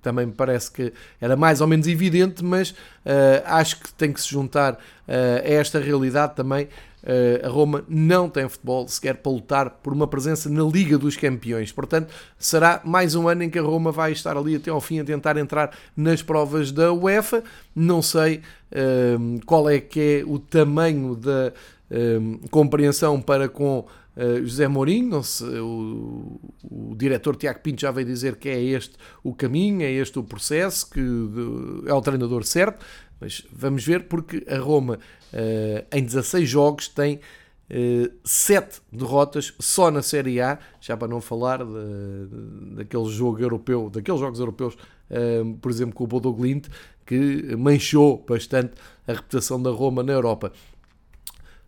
[0.00, 4.20] também me parece que era mais ou menos evidente, mas uh, acho que tem que
[4.20, 6.68] se juntar a esta realidade também
[7.44, 11.70] a Roma não tem futebol sequer para lutar por uma presença na Liga dos Campeões.
[11.70, 15.00] Portanto, será mais um ano em que a Roma vai estar ali até ao fim
[15.00, 17.44] a tentar entrar nas provas da UEFA.
[17.74, 18.40] Não sei
[19.18, 21.52] um, qual é que é o tamanho da
[21.90, 23.84] um, compreensão para com
[24.16, 28.94] Uh, José Mourinho, se, o, o, diretor Tiago Pinto já veio dizer que é este
[29.24, 31.00] o caminho, é este o processo, que
[31.84, 32.86] é o treinador certo,
[33.20, 34.98] mas vamos ver porque a Roma
[35.32, 37.20] uh, em 16 jogos tem
[37.70, 43.90] uh, 7 derrotas só na Série A, já para não falar de, daquele jogo europeu,
[43.90, 46.68] daqueles jogos europeus, uh, por exemplo com o Bodo Glint,
[47.06, 48.72] que manchou bastante
[49.06, 50.52] a reputação da Roma na Europa.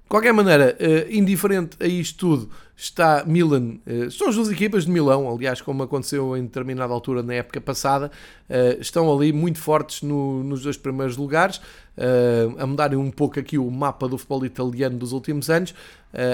[0.07, 4.85] De qualquer maneira, uh, indiferente a isto tudo, está Milan, uh, estão as duas equipas
[4.85, 8.13] de Milão, aliás, como aconteceu em determinada altura na época passada,
[8.49, 11.61] uh, estão ali muito fortes no, nos dois primeiros lugares,
[12.59, 15.75] a mudarem um pouco aqui o mapa do futebol italiano dos últimos anos.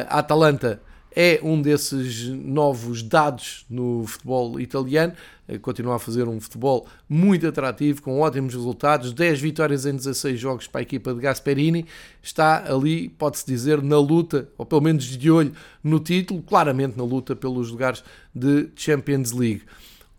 [0.08, 0.82] a Atalanta
[1.14, 5.12] é um desses novos dados no futebol italiano.
[5.46, 9.12] Eh, continua a fazer um futebol muito atrativo, com ótimos resultados.
[9.12, 11.86] 10 vitórias em 16 jogos para a equipa de Gasperini.
[12.22, 17.04] Está ali, pode-se dizer, na luta, ou pelo menos de olho no título, claramente na
[17.04, 18.02] luta pelos lugares
[18.34, 19.62] de Champions League.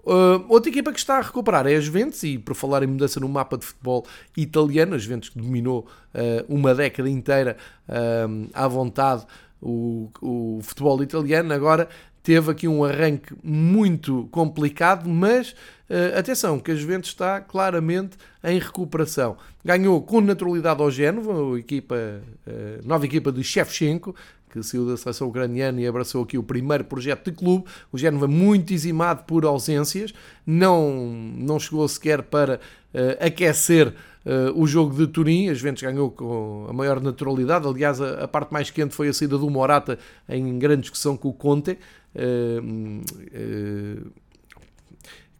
[0.05, 3.21] Uh, outra equipa que está a recuperar é a Juventus, e por falar em mudança
[3.21, 7.55] no mapa de futebol italiano, a Juventus que dominou uh, uma década inteira
[7.87, 9.25] uh, à vontade
[9.63, 11.87] o, o futebol italiano agora
[12.21, 15.51] teve aqui um arranque muito complicado, mas
[15.89, 19.37] uh, atenção, que a Juventus está claramente em recuperação.
[19.63, 24.15] Ganhou com naturalidade ao Génova, a equipa, uh, nova equipa de Shevchenko,
[24.53, 27.65] que saiu da seleção ucraniana e abraçou aqui o primeiro projeto de clube.
[27.91, 30.13] O Génova muito dizimado por ausências,
[30.45, 32.59] não, não chegou sequer para
[32.93, 33.93] uh, aquecer
[34.25, 37.67] Uh, o jogo de Turim, a Juventus ganhou com a maior naturalidade.
[37.67, 41.27] Aliás, a, a, parte mais quente foi a saída do Morata em grande discussão com
[41.27, 41.77] o Conte.
[42.15, 43.01] Uh,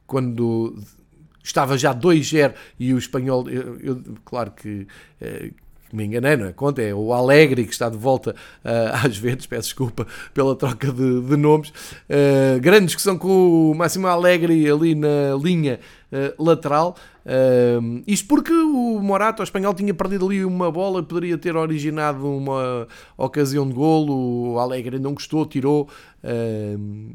[0.06, 0.76] quando
[1.42, 4.86] estava já 2-0 e o espanhol, eu, eu, claro que
[5.96, 6.52] me enganei, não é?
[6.52, 8.32] Conta, é o Alegre que está de volta
[8.66, 11.70] uh, às vezes, peço desculpa pela troca de, de nomes.
[11.70, 15.80] Uh, grande discussão com o Máximo Alegre ali na linha
[16.12, 16.96] uh, lateral.
[17.26, 22.28] Uh, isto porque o Morato, o espanhol, tinha perdido ali uma bola, poderia ter originado
[22.28, 24.54] uma ocasião de golo.
[24.54, 25.90] O Alegre não gostou, tirou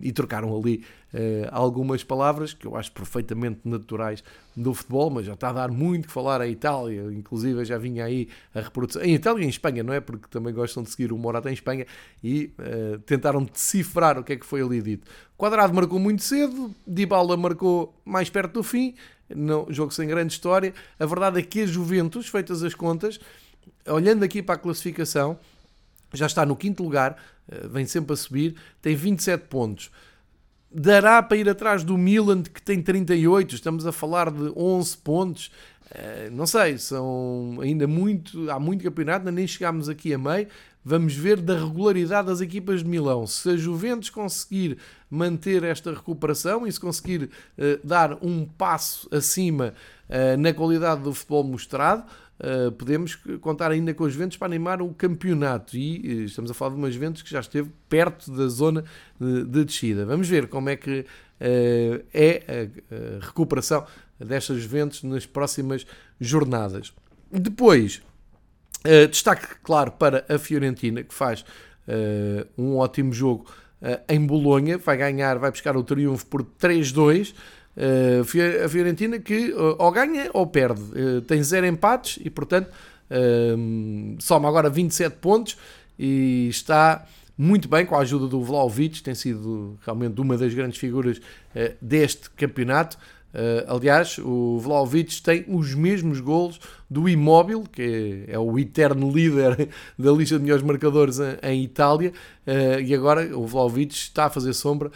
[0.02, 4.22] e trocaram ali uh, algumas palavras que eu acho perfeitamente naturais
[4.56, 8.04] do futebol, mas já está a dar muito que falar a Itália, inclusive já vinha
[8.04, 9.02] aí a reprodução.
[9.02, 10.00] Em Itália e em Espanha, não é?
[10.00, 11.86] Porque também gostam de seguir o Morata em Espanha
[12.22, 15.06] e uh, tentaram decifrar o que é que foi ali dito.
[15.36, 18.94] Quadrado marcou muito cedo, Dybala marcou mais perto do fim
[19.34, 20.72] não, jogo sem grande história.
[20.98, 23.20] A verdade é que a Juventus, feitas as contas,
[23.86, 25.38] olhando aqui para a classificação,
[26.12, 27.16] já está no quinto lugar,
[27.50, 29.90] eh, vem sempre a subir, tem 27 pontos.
[30.70, 35.50] Dará para ir atrás do Milan, que tem 38, estamos a falar de 11 pontos.
[35.90, 40.48] Eh, não sei, são ainda muito, há muito campeonato, nem chegámos aqui a meio.
[40.90, 43.26] Vamos ver da regularidade das equipas de Milão.
[43.26, 44.78] Se a Juventus conseguir
[45.10, 49.74] manter esta recuperação e se conseguir uh, dar um passo acima
[50.08, 52.04] uh, na qualidade do futebol mostrado,
[52.40, 55.76] uh, podemos contar ainda com os ventos para animar o campeonato.
[55.76, 58.82] E uh, estamos a falar de umas ventos que já esteve perto da zona
[59.20, 60.06] de, de descida.
[60.06, 63.84] Vamos ver como é que uh, é a, a, recuperação
[64.18, 65.86] destas ventos nas próximas
[66.18, 66.94] jornadas.
[67.30, 68.00] Depois,
[69.10, 71.44] destaque claro para a Fiorentina, que faz
[72.56, 73.46] um ótimo jogo
[74.08, 77.34] em Bolonha, vai ganhar, vai buscar o triunfo por 3-2.
[77.78, 82.70] Uh, a Fiorentina que uh, ou ganha ou perde, uh, tem zero empates e, portanto,
[84.18, 85.56] soma agora 27 pontos
[85.98, 87.06] e está
[87.38, 91.18] muito bem com a ajuda do Vlaovic, tem sido realmente uma das grandes figuras
[91.80, 92.98] deste campeonato.
[93.66, 99.68] Aliás, o Vlaovic tem os mesmos golos do Imóvel, que é, é, o eterno líder
[99.98, 102.12] da lista de melhores marcadores em, em Itália,
[102.84, 104.90] e agora o Vlaovic está a fazer sombra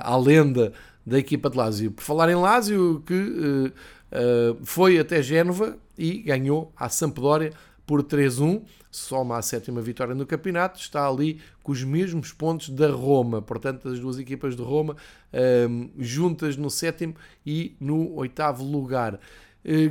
[0.00, 0.72] à lenda
[1.04, 1.90] da equipa de Lazio.
[1.90, 7.52] Por falar em Lazio, que uh, uh, foi até Génova e ganhou a Sampdoria
[7.86, 12.90] por 3-1, soma a sétima vitória no campeonato, está ali com os mesmos pontos da
[12.90, 14.94] Roma, portanto as duas equipas de Roma
[15.32, 19.18] uh, juntas no sétimo e no oitavo lugar.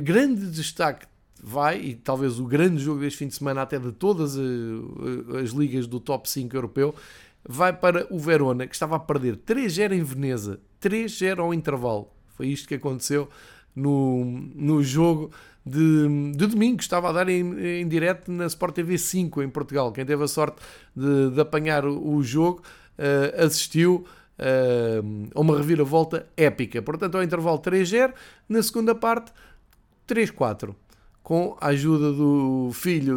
[0.02, 1.06] grande destaque
[1.42, 4.38] vai, e talvez o grande jogo deste fim de semana até de todas
[5.42, 6.94] as ligas do top 5 europeu,
[7.44, 12.08] vai para o Verona, que estava a perder 3-0 em Veneza, 3-0 ao intervalo.
[12.28, 13.28] Foi isto que aconteceu
[13.74, 15.30] no, no jogo
[15.64, 19.92] de, de domingo, estava a dar em, em direto na Sport TV 5 em Portugal.
[19.92, 20.60] Quem teve a sorte
[20.94, 22.62] de, de apanhar o, o jogo
[22.98, 24.04] uh, assistiu
[24.38, 26.82] uh, a uma reviravolta épica.
[26.82, 28.12] Portanto, ao intervalo 3-0,
[28.48, 29.32] na segunda parte
[30.08, 30.74] 3-4.
[31.22, 33.16] Com a ajuda do filho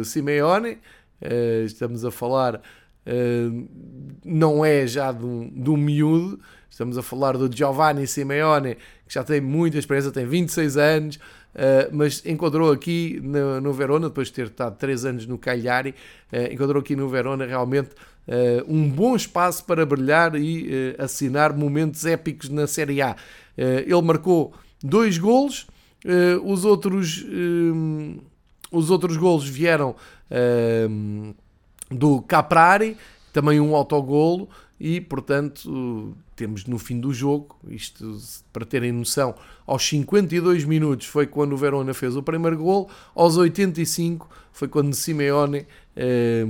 [0.00, 2.60] de Simeone, uh, estamos a falar
[4.24, 6.38] não é já de um, de um miúdo,
[6.70, 11.90] estamos a falar do Giovanni Simeone, que já tem muita experiência, tem 26 anos, uh,
[11.92, 15.94] mas encontrou aqui no, Verona, depois de ter estado 3 anos no Cagliari,
[16.32, 17.90] uh, encontrou aqui no Verona realmente
[18.68, 23.16] um bom espaço para brilhar e assinar momentos épicos na Série A.
[23.56, 25.66] ele marcou dois golos,
[26.44, 27.26] os outros,
[28.70, 29.96] os outros golos vieram
[31.90, 32.96] do Caprari,
[33.32, 38.16] também um autogolo e, portanto, temos no fim do jogo, isto
[38.50, 39.34] para terem noção,
[39.66, 44.94] aos 52 minutos foi quando o Verona fez o primeiro gol, aos 85 foi quando
[44.94, 46.46] Simeone eh,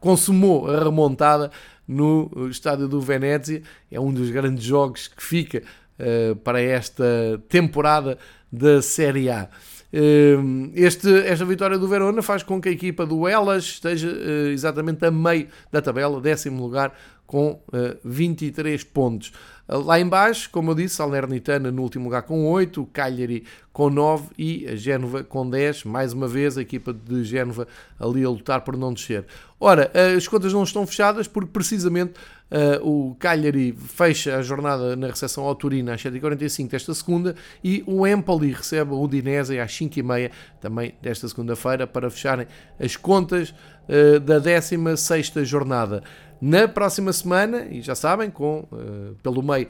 [0.00, 1.50] consumou a remontada
[1.86, 3.62] no estádio do Venezia.
[3.90, 5.62] É um dos grandes jogos que fica
[5.98, 7.04] eh, para esta
[7.50, 8.16] temporada
[8.50, 9.50] da Série A.
[9.92, 14.50] Ehm, este, esta vitória do Verona faz com que a equipa do Elas esteja eh,
[14.50, 16.94] exatamente a meio da tabela, décimo lugar,
[17.32, 17.58] com
[18.04, 19.32] 23 eh, pontos.
[19.66, 23.88] Eh, lá embaixo, como eu disse, Salernitana no último lugar com 8, o Cagliari com
[23.88, 25.84] 9 e a Génova com 10.
[25.84, 27.66] Mais uma vez, a equipa de Génova
[27.98, 29.24] ali a lutar por não descer.
[29.58, 32.12] Ora, as contas não estão fechadas porque precisamente
[32.52, 37.82] Uh, o Cagliari fecha a jornada na recepção ao Turino às 7h45 desta segunda e
[37.86, 42.46] o Empoli recebe o Udinese às 5h30 também desta segunda-feira para fecharem
[42.78, 43.54] as contas
[43.88, 46.02] uh, da 16 jornada.
[46.44, 49.68] Na próxima semana, e já sabem, com uh, pelo meio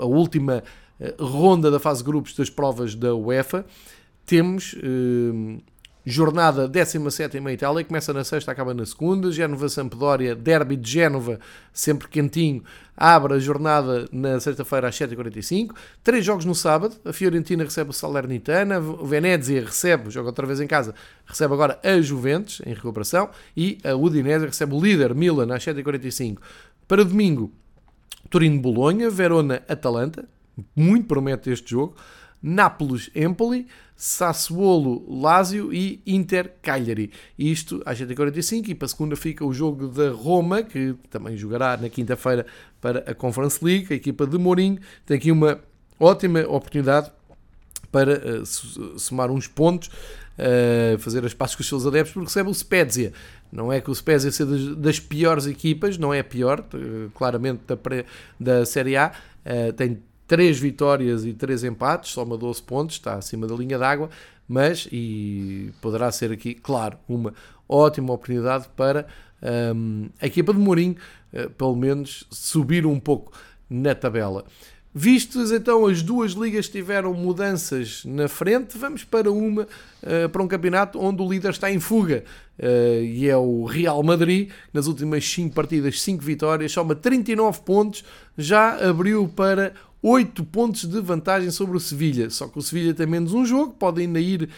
[0.00, 0.64] a última
[1.16, 3.64] ronda da fase grupos das provas da UEFA,
[4.26, 4.74] temos
[6.04, 9.30] Jornada 17 em Itália, começa na sexta, acaba na segunda.
[9.30, 11.38] Génova Sampdoria, Derby de Génova,
[11.72, 12.64] sempre quentinho,
[12.96, 15.74] abre a jornada na sexta-feira às 7h45.
[16.02, 16.96] Três jogos no sábado.
[17.04, 20.94] A Fiorentina recebe o Salernitana, o Venezia recebe, joga outra vez em casa,
[21.26, 26.38] recebe agora a Juventus em recuperação e a Udinese recebe o líder Milan às 7h45.
[26.88, 27.52] Para domingo,
[28.30, 30.26] Turino-Bolonha, Verona-Atalanta,
[30.74, 31.94] muito promete este jogo.
[32.42, 33.66] Nápoles-Empoli,
[34.00, 37.10] Sassuolo-Lazio e Inter-Cagliari.
[37.38, 41.76] Isto às 7h45 e para a segunda fica o jogo da Roma, que também jogará
[41.76, 42.46] na quinta-feira
[42.80, 43.88] para a Conference League.
[43.90, 45.60] A equipa de Mourinho tem aqui uma
[45.98, 47.12] ótima oportunidade
[47.92, 52.48] para uh, somar uns pontos, uh, fazer as passos com os seus adeptos, porque recebe
[52.48, 53.12] o Spezia.
[53.52, 57.10] Não é que o Spezia seja das, das piores equipas, não é a pior, uh,
[57.10, 57.76] claramente da,
[58.40, 59.12] da Série A,
[59.76, 64.08] tem 3 vitórias e 3 empates, soma 12 pontos, está acima da linha d'água,
[64.46, 67.34] mas e poderá ser aqui, claro, uma
[67.68, 69.08] ótima oportunidade para
[69.74, 70.94] um, a equipa de Mourinho,
[71.34, 73.32] uh, pelo menos, subir um pouco
[73.68, 74.44] na tabela.
[74.92, 80.48] Vistas então as duas ligas tiveram mudanças na frente, vamos para uma uh, para um
[80.48, 82.24] campeonato onde o líder está em fuga
[82.58, 84.50] uh, e é o Real Madrid.
[84.72, 88.04] Nas últimas 5 partidas, 5 vitórias, soma 39 pontos,
[88.36, 92.30] já abriu para 8 pontos de vantagem sobre o Sevilha.
[92.30, 94.48] Só que o Sevilha tem menos um jogo, pode ainda ir uh,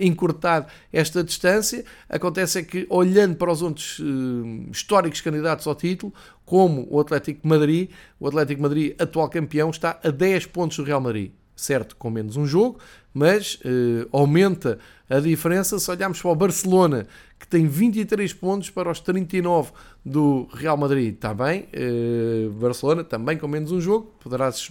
[0.00, 1.84] encurtar esta distância.
[2.08, 6.12] Acontece é que, olhando para os outros uh, históricos candidatos ao título,
[6.44, 7.90] como o Atlético Madrid,
[8.20, 11.32] o Atlético Madrid, atual campeão, está a 10 pontos do Real Madrid.
[11.56, 12.80] Certo, com menos um jogo,
[13.12, 14.78] mas uh, aumenta
[15.08, 17.06] a diferença se olharmos para o Barcelona,
[17.38, 19.70] que tem 23 pontos para os 39
[20.04, 21.14] do Real Madrid.
[21.14, 24.68] Está bem, uh, Barcelona também com menos um jogo, poderá -se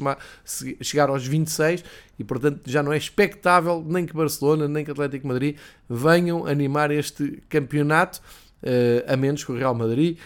[0.81, 1.86] chegar aos 26
[2.19, 5.57] e, portanto, já não é expectável nem que Barcelona nem que Atlético Madrid
[5.89, 8.21] venham animar este campeonato,
[9.07, 10.18] a menos que o Real Madrid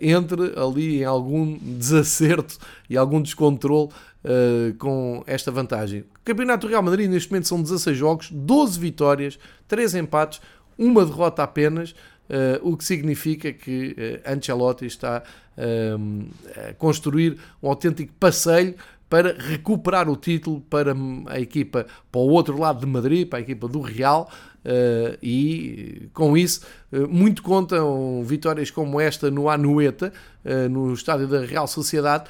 [0.00, 2.58] entre ali em algum desacerto
[2.88, 3.90] e algum descontrole
[4.26, 6.00] uh, com esta vantagem.
[6.00, 10.40] O Campeonato do Real Madrid neste momento são 16 jogos, 12 vitórias, 3 empates,
[10.76, 15.22] uma derrota apenas, uh, o que significa que uh, Ancelotti está
[15.58, 18.74] a construir um autêntico passeio
[19.08, 20.94] para recuperar o título para
[21.28, 24.30] a equipa, para o outro lado de Madrid, para a equipa do Real,
[24.66, 26.62] Uh, e com isso
[26.92, 30.12] uh, muito contam vitórias como esta no Anueta,
[30.44, 32.24] uh, no estádio da Real Sociedade,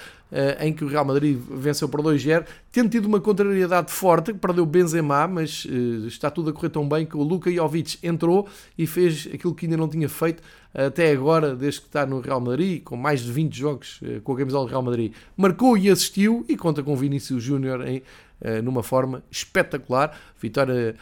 [0.58, 4.66] em que o Real Madrid venceu por 2-0, tendo tido uma contrariedade forte, que perdeu
[4.66, 5.64] Benzema, mas
[6.08, 9.66] está tudo a correr tão bem que o Luka Jovic entrou e fez aquilo que
[9.66, 10.42] ainda não tinha feito
[10.74, 14.36] até agora, desde que está no Real Madrid, com mais de 20 jogos com a
[14.36, 15.12] camisola do Real Madrid.
[15.36, 18.02] Marcou e assistiu e conta com Vinícius Júnior em
[18.62, 20.18] numa forma espetacular.
[20.38, 20.96] Vitória,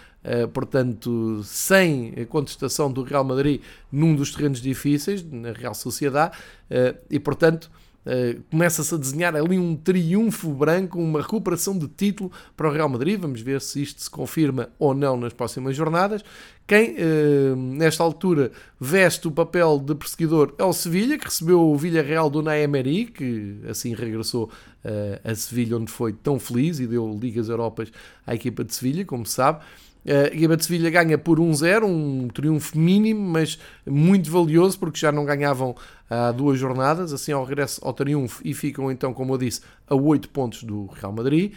[0.53, 3.61] portanto, sem contestação do Real Madrid
[3.93, 6.37] num dos terrenos difíceis, na Real Sociedade,
[6.71, 7.71] eh, e portanto.
[8.07, 12.87] Uh, começa-se a desenhar ali um triunfo branco, uma recuperação de título para o Real
[12.87, 13.19] Madrid.
[13.19, 16.23] Vamos ver se isto se confirma ou não nas próximas jornadas.
[16.67, 21.79] Quem, uh, nesta altura, veste o papel de perseguidor é o Sevilha, que recebeu o
[21.79, 24.51] Villarreal do Naemeri, que assim regressou
[24.85, 27.91] uh, a Sevilha, onde foi tão feliz e deu Ligas Europas
[28.27, 29.65] à equipa de Sevilha, como se sabe.
[30.07, 35.11] A equipa de Sevilha ganha por 1-0, um triunfo mínimo, mas muito valioso, porque já
[35.11, 35.75] não ganhavam
[36.11, 39.95] há duas jornadas, assim ao regresso ao triunfo, e ficam então, como eu disse, a
[39.95, 41.53] 8 pontos do Real Madrid.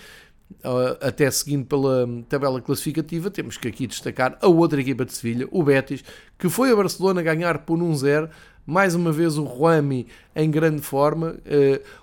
[1.02, 5.62] Até seguindo pela tabela classificativa, temos que aqui destacar a outra equipa de Sevilha, o
[5.62, 6.06] Betis,
[6.40, 8.30] que foi a Barcelona ganhar por 1-0.
[8.66, 11.38] Mais uma vez o Ruami em grande forma.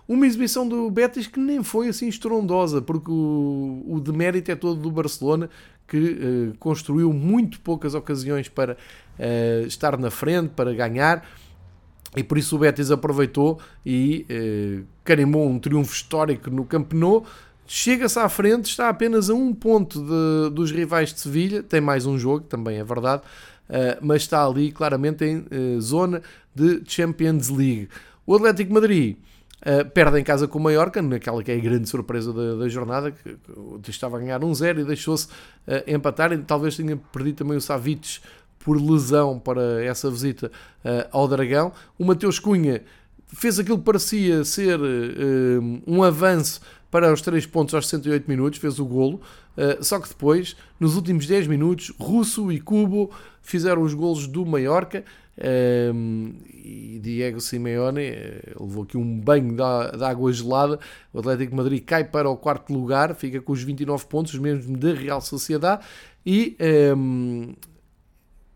[0.07, 4.91] Uma exibição do Betis que nem foi assim estrondosa, porque o demérito é todo do
[4.91, 5.49] Barcelona,
[5.87, 5.99] que
[6.53, 11.27] uh, construiu muito poucas ocasiões para uh, estar na frente, para ganhar.
[12.17, 17.27] E por isso o Betis aproveitou e uh, carimbou um triunfo histórico no Camp Nou.
[17.67, 21.63] Chega-se à frente, está apenas a um ponto de, dos rivais de Sevilha.
[21.63, 23.23] Tem mais um jogo, também é verdade,
[23.69, 26.23] uh, mas está ali claramente em uh, zona
[26.55, 27.89] de Champions League.
[28.27, 29.17] O Atlético Madrid
[29.65, 32.69] Uh, perde em casa com o Mallorca, naquela que é a grande surpresa da, da
[32.69, 33.37] jornada, que,
[33.83, 37.57] que, estava a ganhar 1-0 um e deixou-se uh, empatar, e talvez tenha perdido também
[37.57, 38.21] o Savic
[38.59, 40.51] por lesão para essa visita
[40.85, 41.73] uh, ao Dragão.
[41.99, 42.83] O Mateus Cunha
[43.27, 44.79] fez aquilo que parecia ser
[45.87, 46.61] um avanço
[46.91, 49.21] para os 3 pontos aos 68 minutos, fez o golo,
[49.81, 53.11] só que depois, nos últimos 10 minutos, Russo e Cubo
[53.43, 55.05] fizeram os golos do Mallorca,
[55.37, 60.79] um, e Diego Simeone eh, levou aqui um banho de, de água gelada.
[61.13, 64.41] O Atlético de Madrid cai para o quarto lugar, fica com os 29 pontos, os
[64.41, 65.85] mesmos da Real Sociedade,
[66.25, 66.57] e
[66.97, 67.53] um,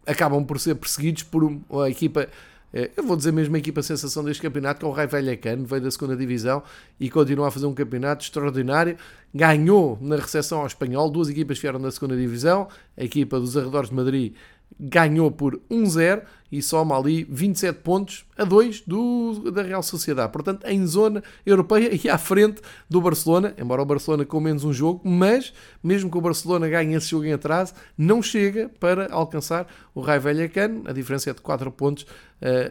[0.07, 2.29] acabam por ser perseguidos por uma equipa.
[2.73, 5.65] Eh, eu vou dizer mesmo a equipa sensação deste campeonato, que é o Rai Vallecano,
[5.65, 6.63] veio da segunda divisão
[6.99, 8.97] e continua a fazer um campeonato extraordinário.
[9.35, 13.91] Ganhou na recepção ao espanhol, duas equipas vieram da segunda divisão, a equipa dos arredores
[13.91, 14.35] de Madrid
[14.79, 20.33] ganhou por 1-0 e soma ali 27 pontos a 2 do, da Real Sociedade.
[20.33, 24.73] Portanto, em zona europeia e à frente do Barcelona, embora o Barcelona com menos um
[24.73, 29.67] jogo, mas mesmo que o Barcelona ganhe esse jogo em atraso, não chega para alcançar
[29.95, 30.83] o Raio Vallecano.
[30.87, 32.07] A diferença é de 4 pontos uh,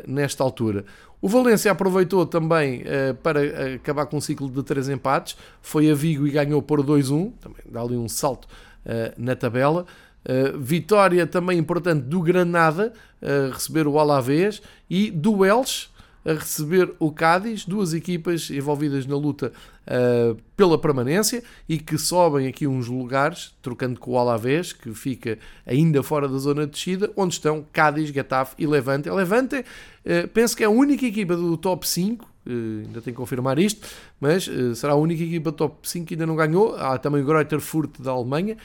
[0.07, 0.85] nesta altura.
[1.19, 5.35] O Valência aproveitou também uh, para acabar com um ciclo de 3 empates.
[5.61, 7.33] Foi a Vigo e ganhou por 2-1.
[7.39, 9.85] Também dá ali um salto uh, na tabela.
[10.27, 15.87] Uh, vitória também importante do Granada a receber o Alavés e do Elche
[16.27, 19.53] a receber o Cádiz, duas equipas envolvidas na luta
[19.87, 25.39] uh, pela permanência e que sobem aqui uns lugares, trocando com o Alavés, que fica
[25.65, 29.07] ainda fora da zona de descida, onde estão Cádiz, Getafe e Levante.
[29.07, 33.03] A Levante, uh, penso que é a única equipa do top 5, uh, ainda tenho
[33.03, 33.87] que confirmar isto,
[34.19, 36.75] mas será a única equipa do top 5 que ainda não ganhou.
[36.75, 38.57] Há também o Greuther Furt da Alemanha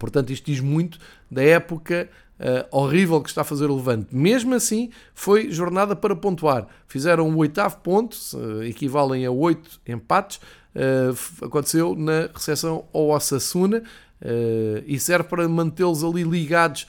[0.00, 0.98] Portanto, isto diz muito
[1.30, 2.08] da época
[2.40, 4.16] uh, horrível que está a fazer o Levante.
[4.16, 6.66] Mesmo assim, foi jornada para pontuar.
[6.88, 10.40] Fizeram o oitavo ponto, uh, equivalem a oito empates.
[10.74, 13.82] Uh, aconteceu na recepção ao Osasuna
[14.86, 16.86] e serve para mantê-los ali ligados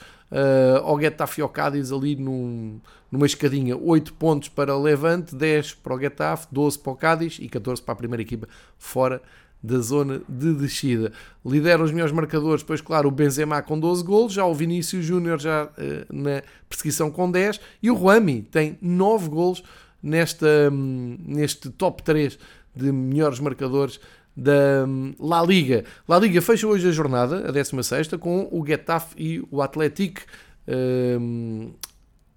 [0.83, 3.77] ao Getafe e ao Cádiz ali num, numa escadinha.
[3.77, 7.81] 8 pontos para o Levante, 10 para o Getafe, 12 para o Cádiz e 14
[7.81, 9.21] para a primeira equipa fora
[9.63, 11.11] da zona de descida.
[11.45, 15.39] Lidera os melhores marcadores, pois claro, o Benzema com 12 golos, já o Vinícius Júnior
[15.39, 15.69] já uh,
[16.09, 19.63] na perseguição com 10 e o Rami tem 9 golos
[20.01, 22.39] nesta, um, neste top 3
[22.75, 23.99] de melhores marcadores
[24.35, 25.83] da um, La Liga.
[26.07, 30.21] La Liga fecha hoje a jornada, a 16 com o Getafe e o Atlético
[30.67, 31.71] um,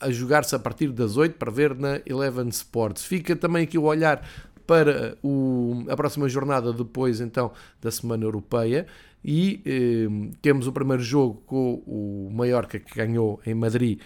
[0.01, 3.05] a jogar-se a partir das 8 para ver na Eleven Sports.
[3.05, 4.27] Fica também aqui o olhar
[4.67, 8.87] para o, a próxima jornada depois então da Semana Europeia.
[9.25, 13.99] E eh, temos o primeiro jogo com o Mallorca que ganhou em Madrid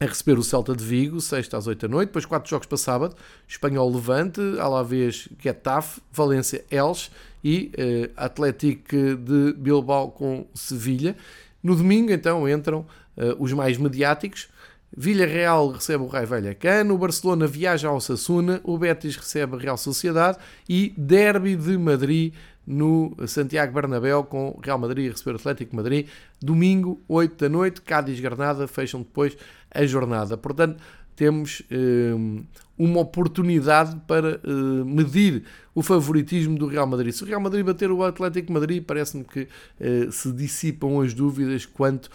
[0.00, 2.78] a receber o Celta de Vigo, sexta às 8 da noite, depois quatro jogos para
[2.78, 3.14] sábado,
[3.46, 7.10] Espanhol Levante, Alavés Getafe, Valência Elche
[7.44, 11.14] e eh, Atlético de Bilbao com Sevilha.
[11.62, 14.48] No domingo então entram eh, os mais mediáticos,
[14.96, 19.76] Villarreal recebe o Rai Vallecano, o Barcelona viaja ao Sassuna, o Betis recebe a Real
[19.76, 20.38] Sociedade
[20.68, 22.34] e Derby de Madrid
[22.66, 26.06] no Santiago Bernabéu com Real Madrid a receber o Atlético Madrid.
[26.40, 29.36] Domingo, 8 da noite, Cádiz-Granada fecham depois
[29.70, 30.36] a jornada.
[30.36, 30.80] Portanto,
[31.16, 32.42] temos um,
[32.78, 37.12] uma oportunidade para uh, medir o favoritismo do Real Madrid.
[37.12, 41.66] Se o Real Madrid bater o Atlético Madrid, parece-me que uh, se dissipam as dúvidas
[41.66, 42.10] quanto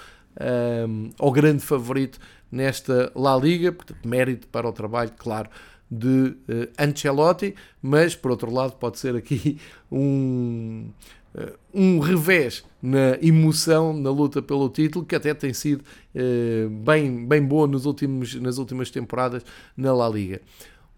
[0.88, 2.19] um, ao grande favorito
[2.56, 5.49] nesta La Liga, portanto, mérito para o trabalho, claro,
[5.91, 6.36] de uh,
[6.80, 9.60] Ancelotti, mas por outro lado pode ser aqui
[9.91, 10.89] um,
[11.36, 17.28] uh, um revés na emoção na luta pelo título, que até tem sido uh, bem,
[17.28, 19.43] bem boa nos últimos, nas últimas temporadas
[19.76, 20.41] na La Liga.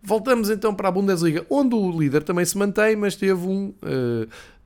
[0.01, 3.73] Voltamos então para a Bundesliga, onde o líder também se mantém, mas teve um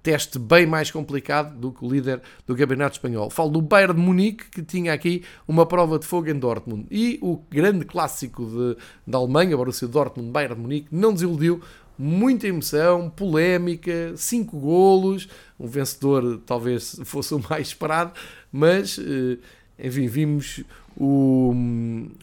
[0.03, 3.29] teste bem mais complicado do que o líder do Campeonato Espanhol.
[3.29, 6.87] Falo do Bayern de Munique, que tinha aqui uma prova de fogo em Dortmund.
[6.89, 11.61] E o grande clássico de, da Alemanha, Borussia Dortmund, Bayern de Munique, não desiludiu.
[11.97, 15.27] Muita emoção, polémica, cinco golos.
[15.59, 18.13] O vencedor talvez fosse o mais esperado,
[18.51, 19.37] mas, eh,
[19.81, 20.63] enfim, vimos
[20.95, 21.53] o,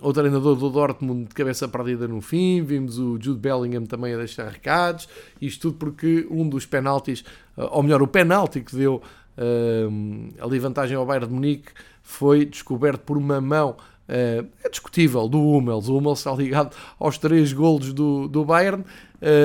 [0.01, 4.19] o treinador do Dortmund de cabeça perdida no fim, vimos o Jude Bellingham também a
[4.19, 5.09] deixar recados,
[5.41, 7.25] isto tudo porque um dos penaltis,
[7.57, 8.97] eh, ou melhor, o penalti que deu
[9.37, 13.71] uh, ali vantagem ao Bayern de Munique foi descoberto por uma mão
[14.09, 18.83] uh, é discutível do Hummels, o Hummels está ligado aos três golos do, do Bayern,
[18.83, 18.87] uh,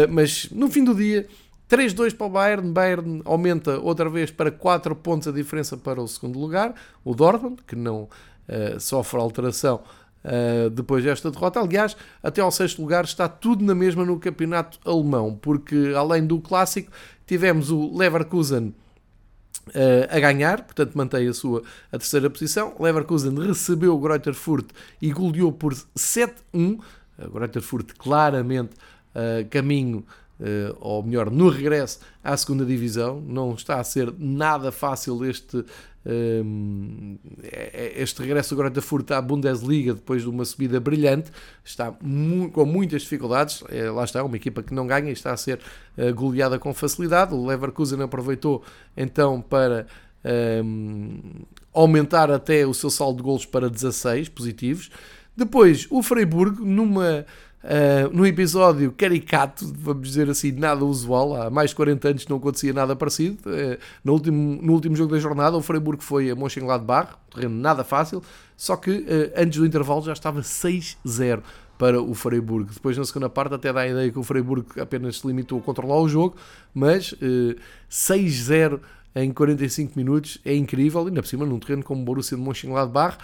[0.09, 1.28] mas no fim do dia
[1.74, 6.08] 3-2 para o Bayern, Bayern aumenta outra vez para 4 pontos a diferença para o
[6.08, 9.82] segundo lugar, o Dortmund, que não uh, sofre alteração
[10.24, 11.60] uh, depois desta derrota.
[11.60, 16.40] Aliás, até ao sexto lugar está tudo na mesma no campeonato alemão, porque além do
[16.40, 16.92] clássico,
[17.26, 18.76] tivemos o Leverkusen
[19.70, 22.76] Uh, a ganhar, portanto mantém a sua a terceira posição.
[22.78, 24.70] Leverkusen recebeu o Greuther Furt
[25.02, 26.34] e goleou por 7-1.
[26.54, 27.64] O Greuther
[27.98, 28.74] claramente
[29.16, 30.06] uh, caminho
[30.80, 33.22] ou melhor, no regresso à segunda divisão.
[33.22, 35.64] Não está a ser nada fácil este,
[36.06, 41.32] um, eh, este regresso agora da Furta à Bundesliga depois de uma subida brilhante.
[41.64, 43.64] Está com muitas dificuldades.
[43.94, 45.60] Lá está, uma equipa que não ganha e está a ser
[46.16, 47.34] goleada com facilidade.
[47.34, 48.64] O Leverkusen aproveitou
[48.96, 49.88] então para.
[50.26, 51.20] Um,
[51.74, 54.91] aumentar até o seu saldo de golos para 16 positivos.
[55.36, 57.26] Depois, o Freiburg, numa
[57.64, 62.36] Uh, no episódio caricato, vamos dizer assim, nada usual, há mais de 40 anos não
[62.36, 63.38] acontecia nada parecido.
[63.49, 67.86] Uh, no, último, no último jogo da jornada, o Freiburg foi a Mönchengladbach, terreno nada
[67.86, 68.22] fácil,
[68.57, 71.41] só que uh, antes do intervalo já estava 6-0
[71.78, 72.70] para o Freiburg.
[72.74, 75.61] Depois, na segunda parte, até dá a ideia que o Freiburg apenas se limitou a
[75.61, 76.36] controlar o jogo,
[76.74, 77.16] mas
[77.89, 78.80] 6-0
[79.16, 83.18] em 45 minutos é incrível, ainda por cima num terreno como o Borussia de Mönchengladbach,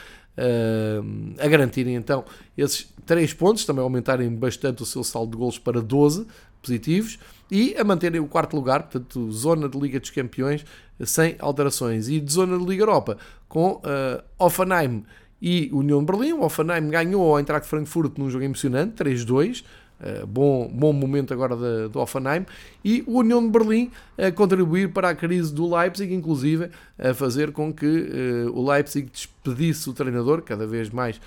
[1.38, 2.24] a garantirem então
[2.58, 6.26] esses 3 pontos, também aumentarem bastante o seu saldo de golos para 12
[6.62, 7.20] positivos
[7.52, 10.66] e a manterem o quarto lugar, portanto, zona de Liga dos Campeões
[11.06, 13.18] sem alterações e de zona de Liga Europa
[13.48, 15.04] com uh, Offenheim
[15.42, 16.34] e União de Berlim.
[16.34, 19.64] O Offenheim ganhou ao Eintracht Frankfurt num jogo emocionante, 3-2.
[20.00, 21.58] Uh, bom, bom momento agora
[21.90, 22.46] do Offenheim
[22.86, 27.52] e o União de Berlim a contribuir para a crise do Leipzig, inclusive a fazer
[27.52, 31.20] com que uh, o Leipzig despedisse o treinador, cada vez mais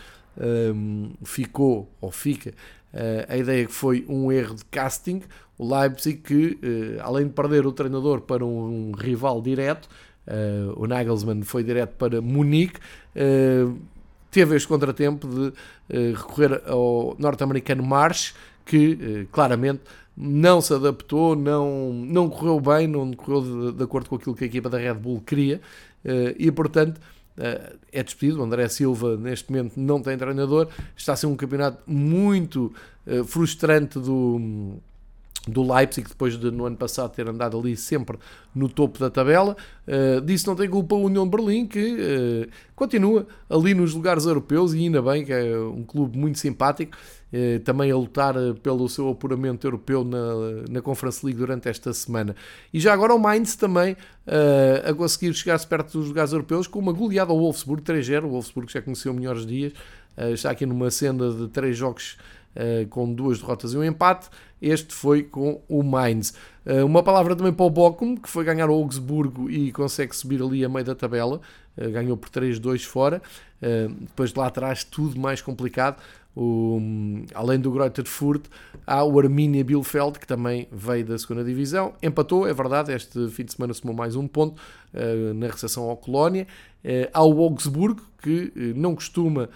[0.74, 2.54] um, ficou ou fica
[2.94, 5.20] uh, a ideia que foi um erro de casting.
[5.58, 6.58] O Leipzig, que
[7.04, 9.88] além de perder o treinador para um, um rival direto,
[10.76, 12.80] o Nagelsmann foi direto para Munique.
[14.28, 15.52] teve este contratempo de
[16.14, 19.80] recorrer ao norte-americano Marsh, que claramente
[20.16, 24.44] não se adaptou, não, não correu bem, não correu de, de acordo com aquilo que
[24.44, 25.60] a equipa da Red Bull queria
[26.38, 27.00] e, portanto,
[27.90, 28.40] é despedido.
[28.40, 30.68] O André Silva, neste momento, não tem treinador.
[30.96, 32.72] Está a ser um campeonato muito
[33.26, 34.76] frustrante do
[35.48, 38.16] do Leipzig, depois de no ano passado ter andado ali sempre
[38.54, 39.56] no topo da tabela.
[40.24, 44.78] Disso não tem culpa a União de Berlim, que continua ali nos lugares europeus e
[44.78, 46.96] ainda bem que é um clube muito simpático,
[47.64, 50.18] também a lutar pelo seu apuramento europeu na,
[50.68, 52.36] na Conference League durante esta semana.
[52.72, 53.96] E já agora o Mainz também
[54.84, 58.24] a conseguir chegar-se perto dos lugares europeus com uma goleada ao Wolfsburg 3-0.
[58.24, 59.72] O Wolfsburg já conheceu melhores dias,
[60.34, 62.18] está aqui numa senda de três jogos
[62.56, 64.28] uh, com duas derrotas e um empate.
[64.60, 66.34] Este foi com o Mainz.
[66.64, 70.42] Uh, uma palavra também para o Bochum, que foi ganhar o Augsburgo e consegue subir
[70.42, 71.40] ali a meio da tabela.
[71.76, 73.20] Uh, ganhou por 3-2 fora.
[74.00, 75.96] depois de lá atrás, tudo mais complicado.
[76.34, 76.80] O,
[77.34, 78.46] além do Greuther Furt,
[78.86, 81.92] há o Arminia Bielefeld, que também veio da segunda divisão.
[82.02, 84.58] Empatou, é verdade, este fim de semana somou mais um ponto
[84.94, 86.46] uh, na recepção ao Colónia.
[86.82, 89.50] Uh, há o Augsburgo, que uh, não costuma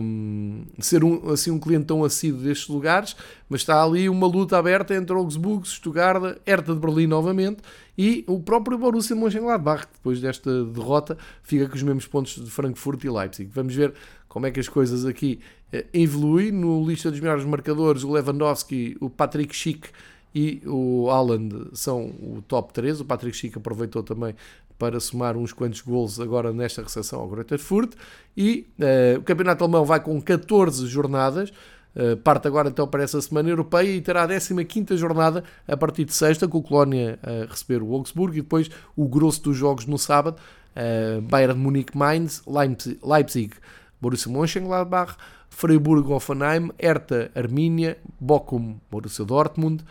[0.00, 3.16] um, ser um, assim um cliente tão assíduo destes lugares,
[3.48, 7.58] mas está ali uma luta aberta entre Augsburg, Stuttgart, Hertha de Berlim novamente
[7.98, 12.50] e o próprio Borussia Mönchengladbach, que depois desta derrota fica com os mesmos pontos de
[12.50, 13.50] Frankfurt e Leipzig.
[13.52, 13.92] Vamos ver
[14.28, 15.40] como é que as coisas aqui
[15.72, 16.50] uh, evoluem.
[16.50, 19.88] No lista dos melhores marcadores, o Lewandowski, o Patrick Schick
[20.34, 23.00] e o Haaland são o top 3.
[23.00, 24.34] O Patrick Schick aproveitou também
[24.80, 27.92] para somar uns quantos gols agora nesta recepção ao Greuther Furt.
[28.34, 31.52] E uh, o Campeonato Alemão vai com 14 jornadas.
[31.94, 36.04] Uh, parte agora então para essa semana europeia e terá a 15 jornada a partir
[36.04, 39.86] de sexta, com o Colónia a receber o Augsburg e depois o grosso dos jogos
[39.86, 40.36] no sábado:
[40.76, 43.54] uh, Bayern de Munique, Mainz, Leipzig, Leipzig
[44.00, 45.16] Borussia Mönchengladbach,
[45.50, 49.84] Freiburg, Hoffenheim, Hertha, Arminia, Bochum, Borussia Dortmund,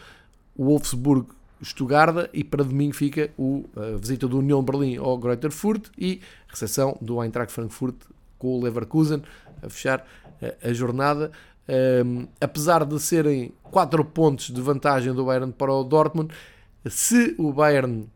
[0.58, 1.28] Wolfsburg,
[1.64, 3.30] Stuttgart e para domingo fica
[3.76, 7.96] a visita do União Berlim ao Greuther Furt e recepção do Eintracht Frankfurt
[8.38, 9.22] com o Leverkusen
[9.62, 10.06] a fechar
[10.42, 11.32] a, a jornada.
[12.04, 16.34] Um, apesar de serem 4 pontos de vantagem do Bayern para o Dortmund,
[16.88, 18.10] se o Bayern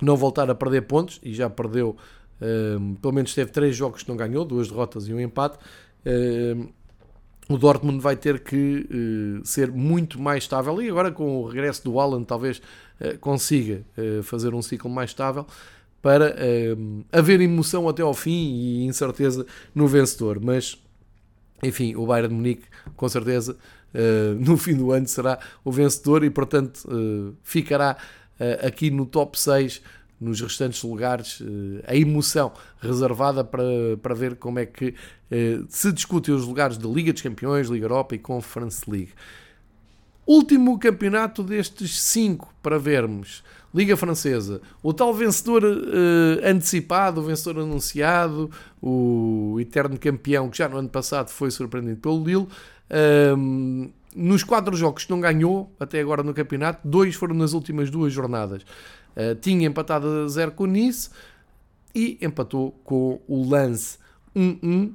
[0.00, 1.96] não voltar a perder pontos, e já perdeu,
[2.40, 5.58] um, pelo menos teve 3 jogos que não ganhou, duas derrotas e um empate,
[7.48, 11.84] o Dortmund vai ter que uh, ser muito mais estável e agora com o regresso
[11.84, 12.60] do Alan talvez
[13.00, 15.46] uh, consiga uh, fazer um ciclo mais estável
[16.02, 16.36] para
[17.10, 19.44] haver emoção até ao fim e incerteza
[19.74, 20.38] no vencedor.
[20.40, 20.80] Mas,
[21.60, 22.62] enfim, o Bayern de Munique
[22.94, 23.56] com certeza
[24.38, 26.88] no fim do ano será o vencedor e portanto
[27.42, 27.96] ficará
[28.64, 29.82] aqui no top 6
[30.20, 33.62] nos restantes lugares, eh, a emoção reservada para,
[34.02, 34.94] para ver como é que
[35.30, 39.12] eh, se discutem os lugares de Liga dos Campeões, Liga Europa e Conference League.
[40.26, 43.44] Último campeonato destes cinco para vermos.
[43.72, 44.60] Liga Francesa.
[44.82, 48.50] O tal vencedor uh, antecipado, o vencedor anunciado,
[48.80, 52.48] o eterno campeão que já no ano passado foi surpreendido pelo Lille.
[53.36, 57.90] Um, nos quatro jogos que não ganhou até agora no campeonato, dois foram nas últimas
[57.90, 58.62] duas jornadas.
[59.16, 61.08] Uh, tinha empatado a 0 com o Nice
[61.94, 63.98] e empatou com o lance
[64.34, 64.92] 1-1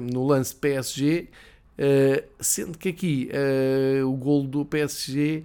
[0.00, 1.28] no lance PSG, uh,
[1.76, 5.44] eh, sendo que aqui uh, o gol do PSG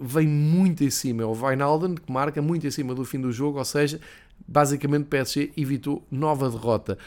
[0.00, 1.22] vem muito em cima.
[1.22, 4.00] É o Wijnaldum que marca muito em cima do fim do jogo, ou seja,
[4.48, 6.98] basicamente o PSG evitou nova derrota.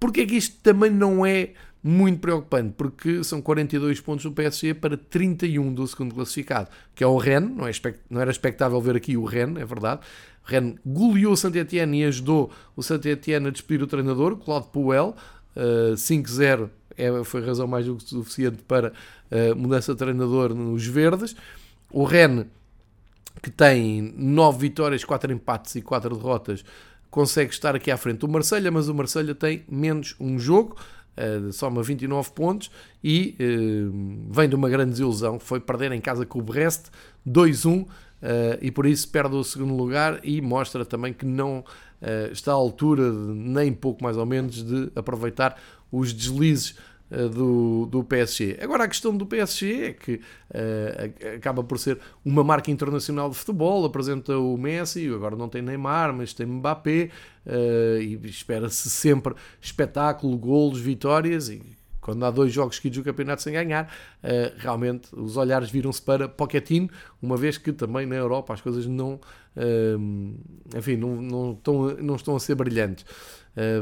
[0.00, 1.50] Porque é que isto também não é
[1.82, 7.06] muito preocupante, porque são 42 pontos do PSG para 31 do segundo classificado, que é
[7.06, 7.72] o Rennes, não, é
[8.10, 10.00] não era expectável ver aqui o Rennes, é verdade.
[10.44, 15.14] O Rennes goleou o Saint-Etienne e ajudou o Saint-Etienne a despedir o treinador, Claude Puel,
[15.56, 16.68] uh, 5-0
[16.98, 18.92] é, foi razão mais do que suficiente para
[19.30, 21.36] uh, mudança de treinador nos verdes.
[21.90, 22.46] O Rennes,
[23.40, 26.64] que tem 9 vitórias, 4 empates e 4 derrotas,
[27.08, 30.76] consegue estar aqui à frente do Marselha, mas o Marselha tem menos um jogo,
[31.52, 32.70] soma 29 pontos
[33.02, 36.86] e uh, vem de uma grande desilusão, foi perder em casa com o Brest
[37.26, 37.88] 2-1 uh,
[38.60, 41.64] e por isso perde o segundo lugar e mostra também que não
[42.30, 45.60] está à altura, nem pouco mais ou menos, de aproveitar
[45.90, 48.58] os deslizes eh, do, do PSG.
[48.60, 53.36] Agora, a questão do PSG é que uh, acaba por ser uma marca internacional de
[53.36, 57.10] futebol, apresenta o Messi, agora não tem Neymar, mas tem Mbappé,
[57.46, 61.62] uh, e espera-se sempre espetáculo, golos, vitórias, e
[62.00, 63.84] quando há dois jogos seguidos do campeonato sem ganhar,
[64.22, 66.90] uh, realmente os olhares viram-se para Pochettino,
[67.22, 69.18] uma vez que também na Europa as coisas não,
[70.76, 73.04] enfim, não, não, estão, não estão a ser brilhantes.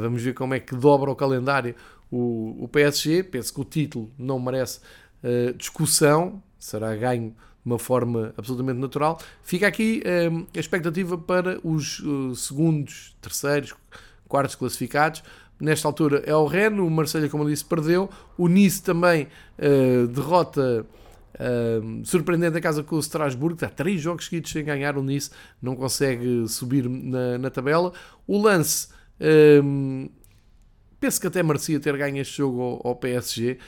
[0.00, 1.74] Vamos ver como é que dobra o calendário
[2.10, 3.22] o, o PSG.
[3.24, 4.80] Penso que o título não merece
[5.56, 9.20] discussão, será ganho de uma forma absolutamente natural.
[9.42, 10.00] Fica aqui
[10.54, 12.00] a expectativa para os
[12.36, 13.74] segundos, terceiros,
[14.28, 15.22] quartos classificados.
[15.58, 19.26] Nesta altura é o Rennes, o Marselha como eu disse, perdeu, o Nice também
[19.58, 20.84] uh, derrota
[21.34, 25.30] uh, surpreendente a casa com o Strasbourg, está três jogos seguidos sem ganhar, o Nice
[25.62, 27.90] não consegue subir na, na tabela,
[28.26, 28.88] o Lance
[29.18, 30.10] uh,
[31.06, 33.58] penso que até merecia ter ganho este jogo ao, ao PSG,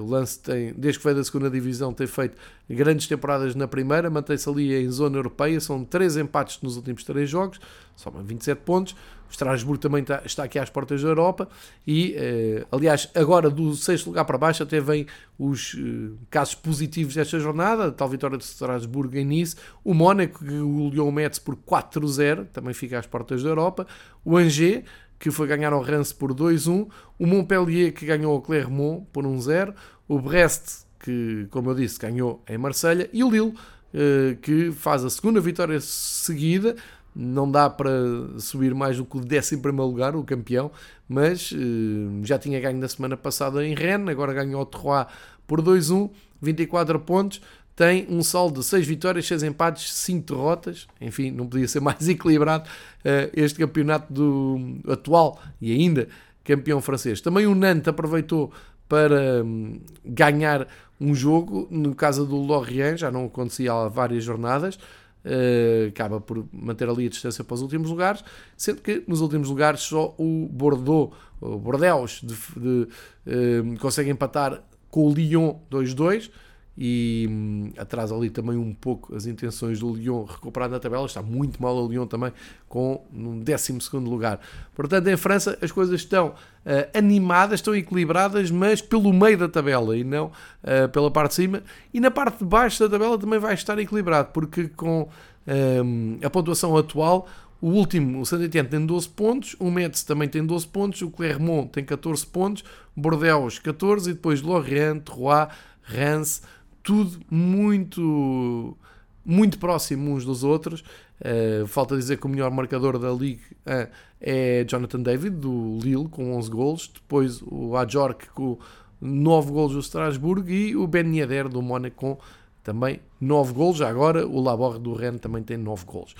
[0.00, 2.36] o Lance tem, desde que veio da segunda divisão, tem feito
[2.68, 7.30] grandes temporadas na primeira, mantém-se ali em zona europeia, são três empates nos últimos três
[7.30, 7.60] jogos,
[7.96, 8.92] soma 27 pontos.
[8.92, 11.48] O Estrasburgo também está, está, aqui às portas da Europa.
[11.86, 15.06] E, eh, aliás, agora do sexto lugar para baixo até vem
[15.38, 20.44] os eh, casos positivos desta jornada, a tal vitória de Estrasburgo em Nice, o Mónaco
[20.44, 23.86] que o Lyon mete por 4-0, também fica às portas da Europa,
[24.22, 24.84] o Angers
[25.22, 29.72] que foi ganhar ao Reims por 2-1, o Montpellier que ganhou ao Clermont por 1-0,
[30.08, 33.54] o Brest que, como eu disse, ganhou em Marselha e o Lille
[33.94, 36.74] eh, que faz a segunda vitória seguida,
[37.14, 37.92] não dá para
[38.36, 40.72] subir mais do que o 11 lugar, o campeão,
[41.08, 45.06] mas uh, já tinha ganho na semana passada em Rennes, agora ganhou o Troyes
[45.46, 46.10] por 2-1,
[46.40, 47.40] 24 pontos,
[47.74, 52.06] tem um saldo de 6 vitórias, 6 empates, 5 derrotas, enfim, não podia ser mais
[52.08, 56.08] equilibrado uh, este campeonato do atual e ainda
[56.44, 57.20] campeão francês.
[57.20, 58.52] Também o Nantes aproveitou
[58.88, 60.68] para um, ganhar
[61.00, 64.78] um jogo, no caso do Lorient, já não acontecia há várias jornadas,
[65.24, 68.24] Uh, acaba por manter ali a distância para os últimos lugares,
[68.56, 72.88] sendo que nos últimos lugares só o Bordeaux, o Bordeaux, de, de,
[73.28, 74.60] uh, consegue empatar
[74.90, 76.28] com o Lyon 2-2
[76.76, 81.04] e hum, atrasa ali também um pouco as intenções do Lyon recuperar na tabela.
[81.06, 82.32] Está muito mal o Lyon também,
[82.68, 84.40] com um 12 lugar.
[84.74, 89.96] Portanto, em França as coisas estão uh, animadas, estão equilibradas, mas pelo meio da tabela
[89.96, 91.62] e não uh, pela parte de cima.
[91.92, 95.08] E na parte de baixo da tabela também vai estar equilibrado, porque com
[95.46, 97.28] um, a pontuação atual.
[97.60, 101.68] O último, o Saint-Étienne, tem 12 pontos, o Metz também tem 12 pontos, o Clermont
[101.70, 102.64] tem 14 pontos,
[102.96, 105.48] Bordeaux 14 e depois Lorient, Troyes,
[105.84, 106.42] Reims,
[106.82, 108.76] tudo muito
[109.24, 110.82] muito próximo uns dos outros.
[111.20, 113.88] Uh, falta dizer que o melhor marcador da Liga uh,
[114.20, 116.90] é Jonathan David, do Lille, com 11 golos.
[116.92, 118.58] Depois o Ajork, com
[119.00, 120.52] 9 golos do Strasbourg.
[120.52, 122.18] E o Ben Yedder, do Mónaco, com
[122.64, 123.76] também 9 golos.
[123.76, 126.14] Já agora, o Laborde, do Rennes, também tem 9 golos.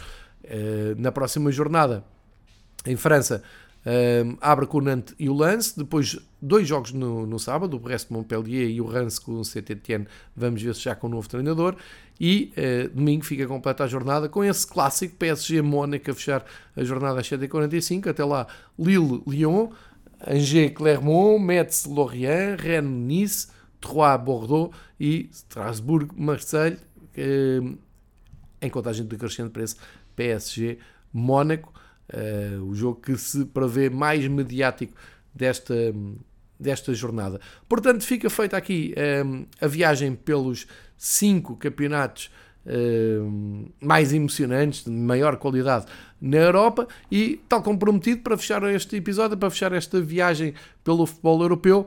[0.44, 2.04] Uh, na próxima jornada,
[2.86, 3.42] em França,
[3.84, 7.80] um, abre com o Nantes e o Lance, depois dois jogos no, no sábado, o
[7.80, 11.28] Brest Montpellier e o Rance com o Saint-Etienne, vamos ver se já com o novo
[11.28, 11.76] treinador,
[12.20, 16.44] e uh, domingo fica completa a jornada com esse clássico PSG-Mónaco a fechar
[16.76, 18.46] a jornada às 7h45, até lá
[18.78, 19.70] Lille-Lyon,
[20.26, 23.48] Angers-Clermont, Metz-Lorient, Rennes-Nice,
[23.80, 27.78] Troyes-Bordeaux e Strasbourg-Marseille, uh,
[28.60, 29.76] em contagem decrescente para esse
[30.16, 31.72] PSG-Mónaco,
[32.12, 34.92] Uh, o jogo que se prevê mais mediático
[35.34, 35.74] desta,
[36.62, 37.40] desta jornada.
[37.68, 38.94] Portanto, fica feita aqui
[39.24, 42.30] um, eh, a viagem pelos cinco campeonatos
[42.64, 45.86] um, eh, mais emocionantes, de maior qualidade
[46.20, 50.54] na Europa e, tal como prometido, para fechar este episódio, para fechar esta viagem
[50.84, 51.86] pelo futebol europeu,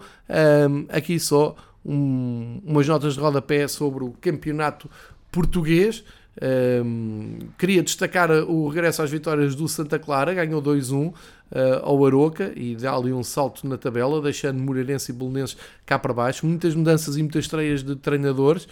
[0.69, 1.55] um, aqui só
[1.86, 4.89] um, umas notas de rodapé sobre o campeonato
[5.32, 6.03] português.
[6.41, 11.13] Um, queria destacar o regresso às vitórias do Santa Clara, ganhou 2-1 uh,
[11.53, 15.55] ah, ao Aroca e dá ali um salto na tabela, deixando Moreirense e Bolonenses
[15.86, 16.45] cá para baixo.
[16.45, 18.67] Muitas mudanças e muitas estreias de treinadores,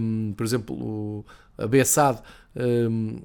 [0.00, 1.24] um, por exemplo, o,
[1.58, 2.20] a Bessade.
[2.54, 3.20] Um,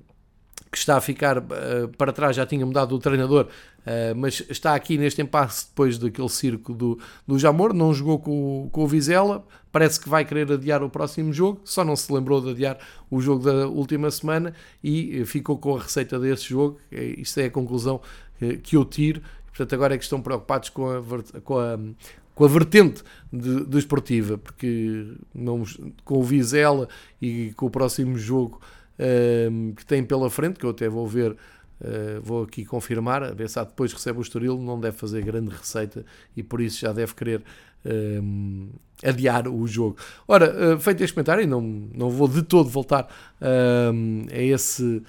[0.71, 3.47] que está a ficar uh, para trás, já tinha mudado o treinador,
[3.85, 8.69] uh, mas está aqui neste impasse depois daquele circo do, do Jamor, não jogou com,
[8.71, 12.41] com o Vizela, parece que vai querer adiar o próximo jogo, só não se lembrou
[12.41, 12.77] de adiar
[13.09, 14.53] o jogo da última semana
[14.83, 18.01] e ficou com a receita desse jogo, isto é a conclusão
[18.63, 21.01] que eu tiro, portanto agora é que estão preocupados com a,
[21.41, 21.79] com a,
[22.35, 25.63] com a vertente de, desportiva, porque não,
[26.03, 26.89] com o Vizela
[27.21, 28.59] e com o próximo jogo
[29.75, 31.35] que tem pela frente, que eu até vou ver,
[31.81, 36.05] uh, vou aqui confirmar, a se depois recebe o Estoril, não deve fazer grande receita
[36.35, 37.43] e por isso já deve querer
[37.83, 38.69] ehm,
[39.03, 39.97] adiar o jogo.
[40.27, 43.07] Ora, uh, feito este comentário, não, não vou de todo voltar
[43.41, 45.01] a esse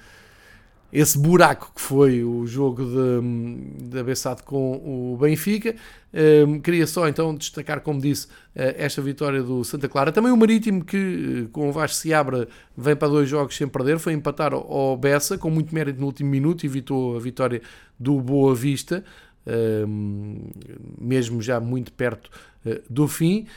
[0.93, 5.75] esse buraco que foi o jogo de, de Abessado com o Benfica.
[6.13, 10.11] Um, queria só então destacar, como disse, uh, esta vitória do Santa Clara.
[10.11, 13.97] Também o Marítimo, que com o Vasco se abre, vem para dois jogos sem perder,
[13.97, 17.63] foi empatar ao Bessa, com muito mérito no último minuto, evitou a vitória
[17.99, 19.03] do Boa Vista,
[19.87, 20.47] um,
[21.01, 22.29] mesmo já muito perto
[22.67, 23.47] uh, do fim.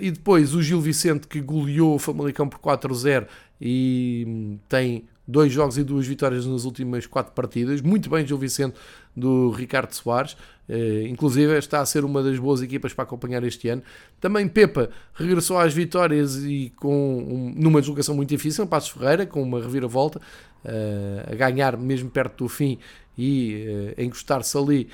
[0.00, 3.24] E depois o Gil Vicente, que goleou o Famalicão por 4-0
[3.60, 7.80] e um, tem dois jogos e duas vitórias nas últimas quatro partidas.
[7.80, 8.74] Muito bem, Gil Vicente,
[9.16, 10.32] do Ricardo Soares.
[10.68, 13.82] Uh, inclusive, está a ser uma das boas equipas para acompanhar este ano.
[14.20, 19.42] Também Pepa regressou às vitórias e com um, numa deslocação muito difícil, Passos Ferreira, com
[19.42, 22.78] uma reviravolta, uh, a ganhar mesmo perto do fim
[23.16, 24.88] e uh, encostar-se ali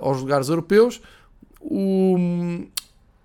[0.00, 1.02] aos lugares europeus.
[1.60, 2.16] O,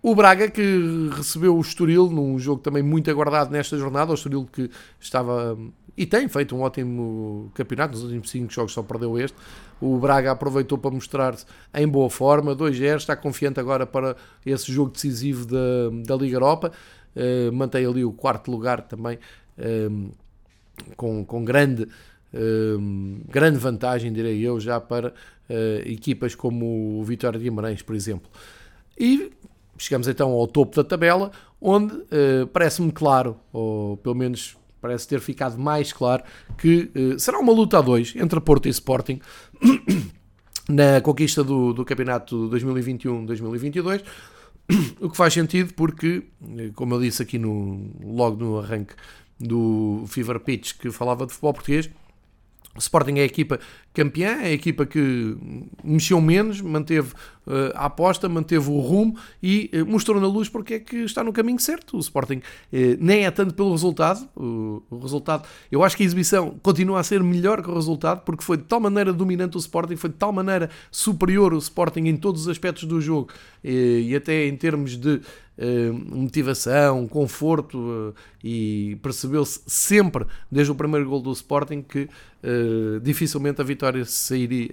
[0.03, 4.45] o Braga, que recebeu o Estoril num jogo também muito aguardado nesta jornada, o Estoril
[4.51, 5.57] que estava
[6.01, 9.37] e tem feito um ótimo campeonato, nos últimos 5 jogos só perdeu este.
[9.79, 11.45] O Braga aproveitou para mostrar-se
[11.75, 16.71] em boa forma, 2-0, está confiante agora para esse jogo decisivo da, da Liga Europa,
[17.15, 19.19] uh, mantém ali o quarto lugar também
[19.59, 21.87] um, eh, com, com grande,
[22.33, 25.13] um, eh, grande vantagem, direi eu, já para uh,
[25.85, 28.27] equipas como o Vitória de Guimarães, por exemplo.
[28.99, 29.31] E
[29.77, 31.29] chegamos então ao topo da tabela,
[31.61, 36.23] onde uh, parece-me claro, ou pelo menos parece ter ficado mais claro
[36.57, 39.19] que uh, será uma luta a dois entre Porto e Sporting
[40.67, 44.03] na conquista do, do campeonato 2021-2022.
[45.01, 46.23] O que faz sentido porque,
[46.57, 48.93] eh, como eu disse aqui no, logo no arranque
[49.37, 51.89] do Fever Pitch que falava de futebol português,
[52.75, 53.59] o Sporting é a equipa
[53.93, 55.35] campeã, é a equipa que
[55.83, 57.11] mexeu menos, manteve
[57.45, 61.23] uh, a aposta, manteve o rumo e uh, mostrou na luz porque é que está
[61.23, 61.97] no caminho certo.
[61.97, 62.41] O Sporting uh,
[62.99, 67.03] nem é tanto pelo resultado, o, o, resultado, eu acho que a exibição continua a
[67.03, 70.15] ser melhor que o resultado porque foi de tal maneira dominante o Sporting, foi de
[70.15, 73.29] tal maneira superior o Sporting em todos os aspectos do jogo
[73.63, 75.21] e até em termos de
[75.93, 82.09] motivação, conforto e percebeu-se sempre desde o primeiro gol do Sporting que
[83.01, 84.69] dificilmente a vitória sairia,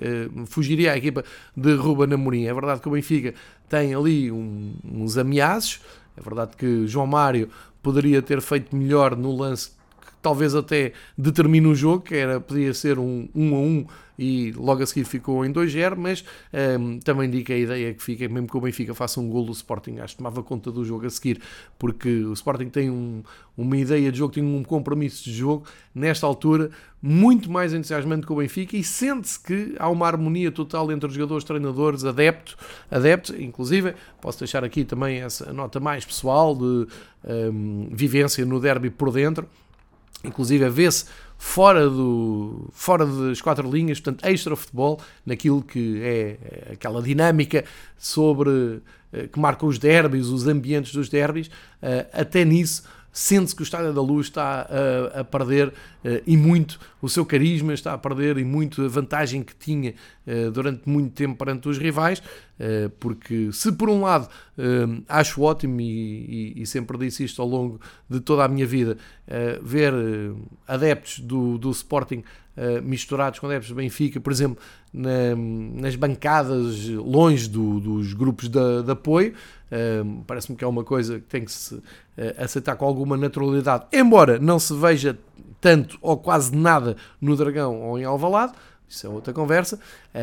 [0.46, 1.24] fugiria à equipa
[1.56, 2.46] de Ruben Amorim.
[2.46, 3.34] É verdade que o Benfica
[3.68, 5.80] tem ali uns ameaços,
[6.16, 7.48] é verdade que João Mário
[7.82, 9.77] poderia ter feito melhor no lance
[10.20, 13.86] talvez até determine o jogo, que era, podia ser um 1 um a 1 um,
[14.18, 17.90] e logo a seguir ficou em 2-0, mas um, ehm, também digo que a ideia
[17.90, 20.42] é que fica, mesmo que o Benfica faça um gol do Sporting, acho que tomava
[20.42, 21.40] conta do jogo a seguir,
[21.78, 23.22] porque o Sporting tem um,
[23.56, 25.64] uma ideia de jogo, tem um compromisso de jogo,
[25.94, 30.90] nesta altura, muito mais entusiasmante que o Benfica e sente-se que há uma harmonia total
[30.90, 32.56] entre os jogadores, treinadores, adeptos,
[32.90, 36.88] adeptos, inclusive, posso deixar aqui também essa nota mais pessoal de
[37.24, 39.48] ehm, vivência no derby por dentro,
[40.24, 41.04] inclusive vê-se
[41.36, 47.64] fora, do, fora das quatro linhas, portanto, extra futebol, naquilo que é, é aquela dinâmica
[47.96, 51.50] sobre eh, que marca os derbys, os ambientes dos derbys,
[51.80, 52.82] eh, até nisso
[53.18, 55.72] sente-se que o Estádio da Luz está a, a perder uh,
[56.24, 59.92] e muito o seu carisma, está a perder e muito a vantagem que tinha
[60.24, 62.22] uh, durante muito tempo perante os rivais,
[62.98, 64.28] porque se por um lado
[65.06, 68.96] acho ótimo e, e, e, sempre disse isto ao longo de toda a minha vida,
[69.62, 69.94] ver
[70.66, 72.24] adeptos do, do Sporting
[72.82, 74.58] misturados com adeptos do Benfica, por exemplo,
[74.92, 79.34] na, nas bancadas longe do, dos grupos de, de apoio,
[80.26, 81.80] Parece-me que é uma coisa que tem que se
[82.36, 85.18] aceitar com alguma naturalidade, embora não se veja
[85.60, 88.52] tanto ou quase nada no Dragão ou em Alvalade,
[88.88, 89.78] isso é outra conversa.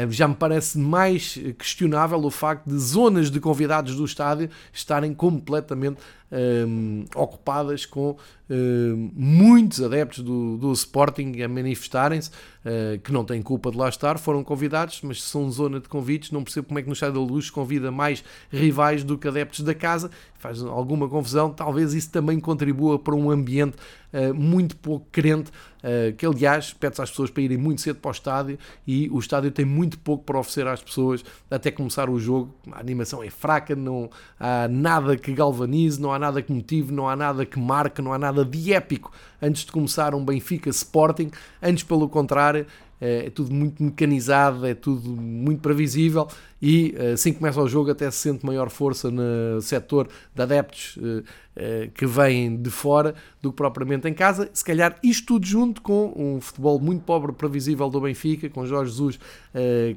[0.10, 6.00] Já me parece mais questionável o facto de zonas de convidados do estádio estarem completamente
[6.32, 8.18] um, ocupadas com
[8.50, 13.90] um, muitos adeptos do, do Sporting a manifestarem-se, uh, que não têm culpa de lá
[13.90, 17.26] estar, foram convidados, mas são zona de convites, não percebo como é que no Estádio
[17.26, 22.12] da Luz convida mais rivais do que adeptos da casa, faz alguma confusão, talvez isso
[22.12, 23.78] também contribua para um ambiente
[24.14, 28.10] uh, muito pouco crente, uh, que aliás pede-se às pessoas para irem muito cedo para
[28.10, 32.20] o estádio e o estádio tem muito pouco para oferecer às pessoas até começar o
[32.20, 34.10] jogo, a animação é fraca, não
[34.40, 38.12] há nada que galvanize, não há nada que motive, não há nada que marque, não
[38.14, 39.12] há nada de épico.
[39.42, 41.30] Antes de começar um Benfica Sporting,
[41.62, 42.66] antes pelo contrário,
[43.00, 46.28] é, é tudo muito mecanizado, é tudo muito previsível
[46.62, 50.42] e eh, assim que começa o jogo até se sente maior força no setor de
[50.42, 51.24] adeptos eh,
[51.56, 54.50] eh, que vêm de fora do que propriamente em casa.
[54.54, 58.92] Se calhar isto tudo junto com um futebol muito pobre previsível do Benfica, com Jorge
[58.92, 59.20] Jesus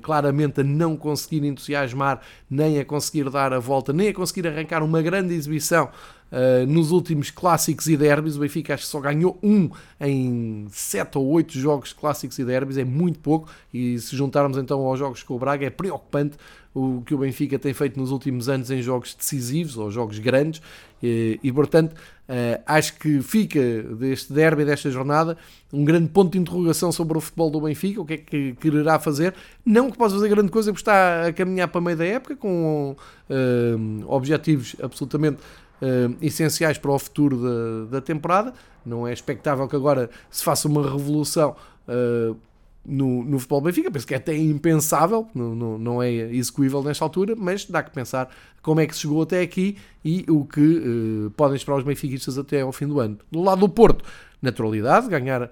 [0.02, 4.84] claramente a não conseguir entusiasmar, nem a conseguir dar a volta, nem a conseguir arrancar
[4.84, 5.88] uma grande exibição
[6.30, 9.70] Uh, nos últimos clássicos e derbys, o Benfica acho que só ganhou um
[10.00, 13.48] em 7 ou 8 jogos clássicos e derbys, é muito pouco.
[13.72, 16.36] E se juntarmos então aos jogos com o Braga, é preocupante
[16.74, 20.60] o que o Benfica tem feito nos últimos anos em jogos decisivos ou jogos grandes
[21.02, 23.60] e, e portanto uh, acho que fica
[23.98, 25.36] deste derby, desta jornada,
[25.72, 28.98] um grande ponto de interrogação sobre o futebol do Benfica, o que é que quererá
[28.98, 32.36] fazer, não que possa fazer grande coisa porque está a caminhar para meio da época
[32.36, 32.94] com
[33.28, 35.38] uh, objetivos absolutamente
[35.80, 38.52] Uh, essenciais para o futuro da, da, temporada.
[38.84, 41.54] Não é expectável que agora se faça uma revolução
[41.86, 42.36] uh,
[42.84, 43.90] no, no futebol Benfica.
[43.90, 47.92] Penso que é até impensável, não, não, não é execuível nesta altura, mas dá que
[47.92, 48.28] pensar
[48.62, 52.38] como é que se chegou até aqui e o que uh, podem esperar os benfiquistas
[52.38, 53.18] até ao fim do ano.
[53.30, 54.04] Do lado do Porto,
[54.42, 55.48] naturalidade, ganhar uh,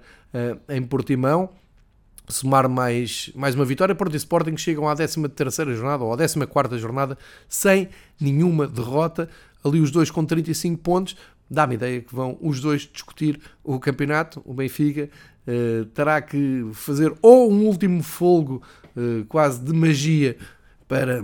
[0.67, 1.49] em Portimão,
[2.27, 3.95] somar mais, mais uma vitória.
[3.95, 7.17] Porto e Sporting chegam à 13 jornada ou à 14 jornada
[7.47, 9.29] sem nenhuma derrota.
[9.63, 11.15] Ali os dois com 35 pontos.
[11.49, 14.41] Dá-me ideia que vão os dois discutir o campeonato.
[14.45, 15.09] O Benfica
[15.47, 18.61] uh, terá que fazer ou um último folgo
[18.95, 20.37] uh, quase de magia
[20.87, 21.23] para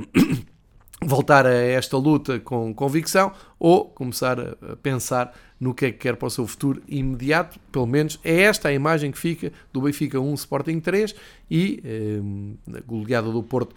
[1.04, 6.18] voltar a esta luta com convicção ou começar a pensar no que é que quer
[6.18, 7.60] para o seu futuro imediato.
[7.72, 11.16] Pelo menos é esta a imagem que fica do Benfica 1 Sporting 3
[11.50, 13.74] e eh, a goleada do Porto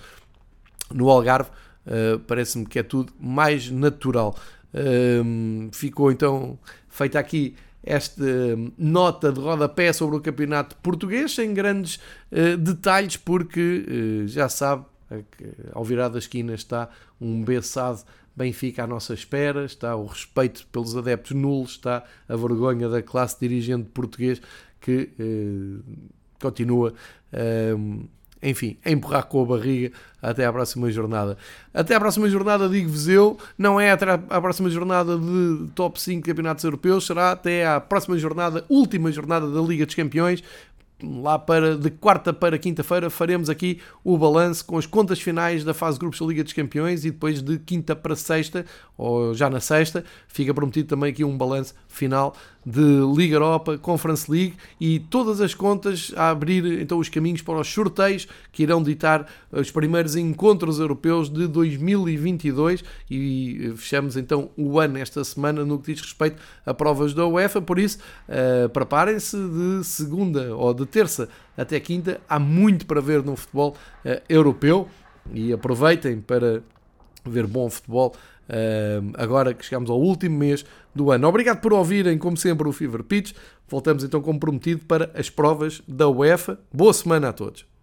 [0.93, 1.51] no Algarve.
[1.87, 4.37] Uh, Parece-me que é tudo mais natural.
[4.75, 6.59] Uh, ficou então
[6.89, 8.25] feita aqui esta
[8.77, 12.01] nota de rodapé sobre o campeonato português, sem grandes
[12.33, 14.85] uh, detalhes, porque uh, já sabe,
[15.73, 16.89] ao virar da esquina está
[17.21, 18.03] um Bessado
[18.35, 23.39] Benfica à nossa espera, está o respeito pelos adeptos nulos, está a vergonha da classe
[23.41, 24.43] dirigente português
[24.81, 25.09] que
[26.39, 26.93] continua
[28.47, 29.91] enfim, empurrar com a barriga
[30.23, 31.37] até à próxima jornada.
[31.75, 36.25] Até à próxima jornada, digo-vos eu, não é até à próxima jornada de top 5
[36.25, 40.45] campeonatos europeus, será até à próxima jornada, última jornada da Liga dos Campeões.
[41.03, 45.75] Lá para de quarta para quinta-feira faremos aqui o balanço com as contas finais da
[45.75, 48.65] fase de grupos da Liga dos Campeões e depois de quinta para sexta,
[48.97, 52.35] ou já na sexta, fica prometido também aqui um balanço final
[52.67, 52.83] de
[53.17, 57.69] Liga Europa, Conference League e todas as contas a abrir então os caminhos para os
[57.73, 64.99] sorteios que irão ditar os primeiros encontros europeus de 2022 e fechamos então o ano
[64.99, 67.99] esta semana no que diz respeito a provas da UEFA, por isso
[68.29, 73.77] uh, preparem-se de segunda ou de terça até quinta, há muito para ver no futebol
[74.05, 74.89] uh, europeu.
[75.33, 76.63] E aproveitem para
[77.25, 78.15] ver bom futebol
[79.17, 81.29] agora que chegamos ao último mês do ano.
[81.29, 83.33] Obrigado por ouvirem, como sempre, o Fever Pitch.
[83.69, 86.59] Voltamos então como prometido para as provas da UEFA.
[86.73, 87.76] Boa semana a todos.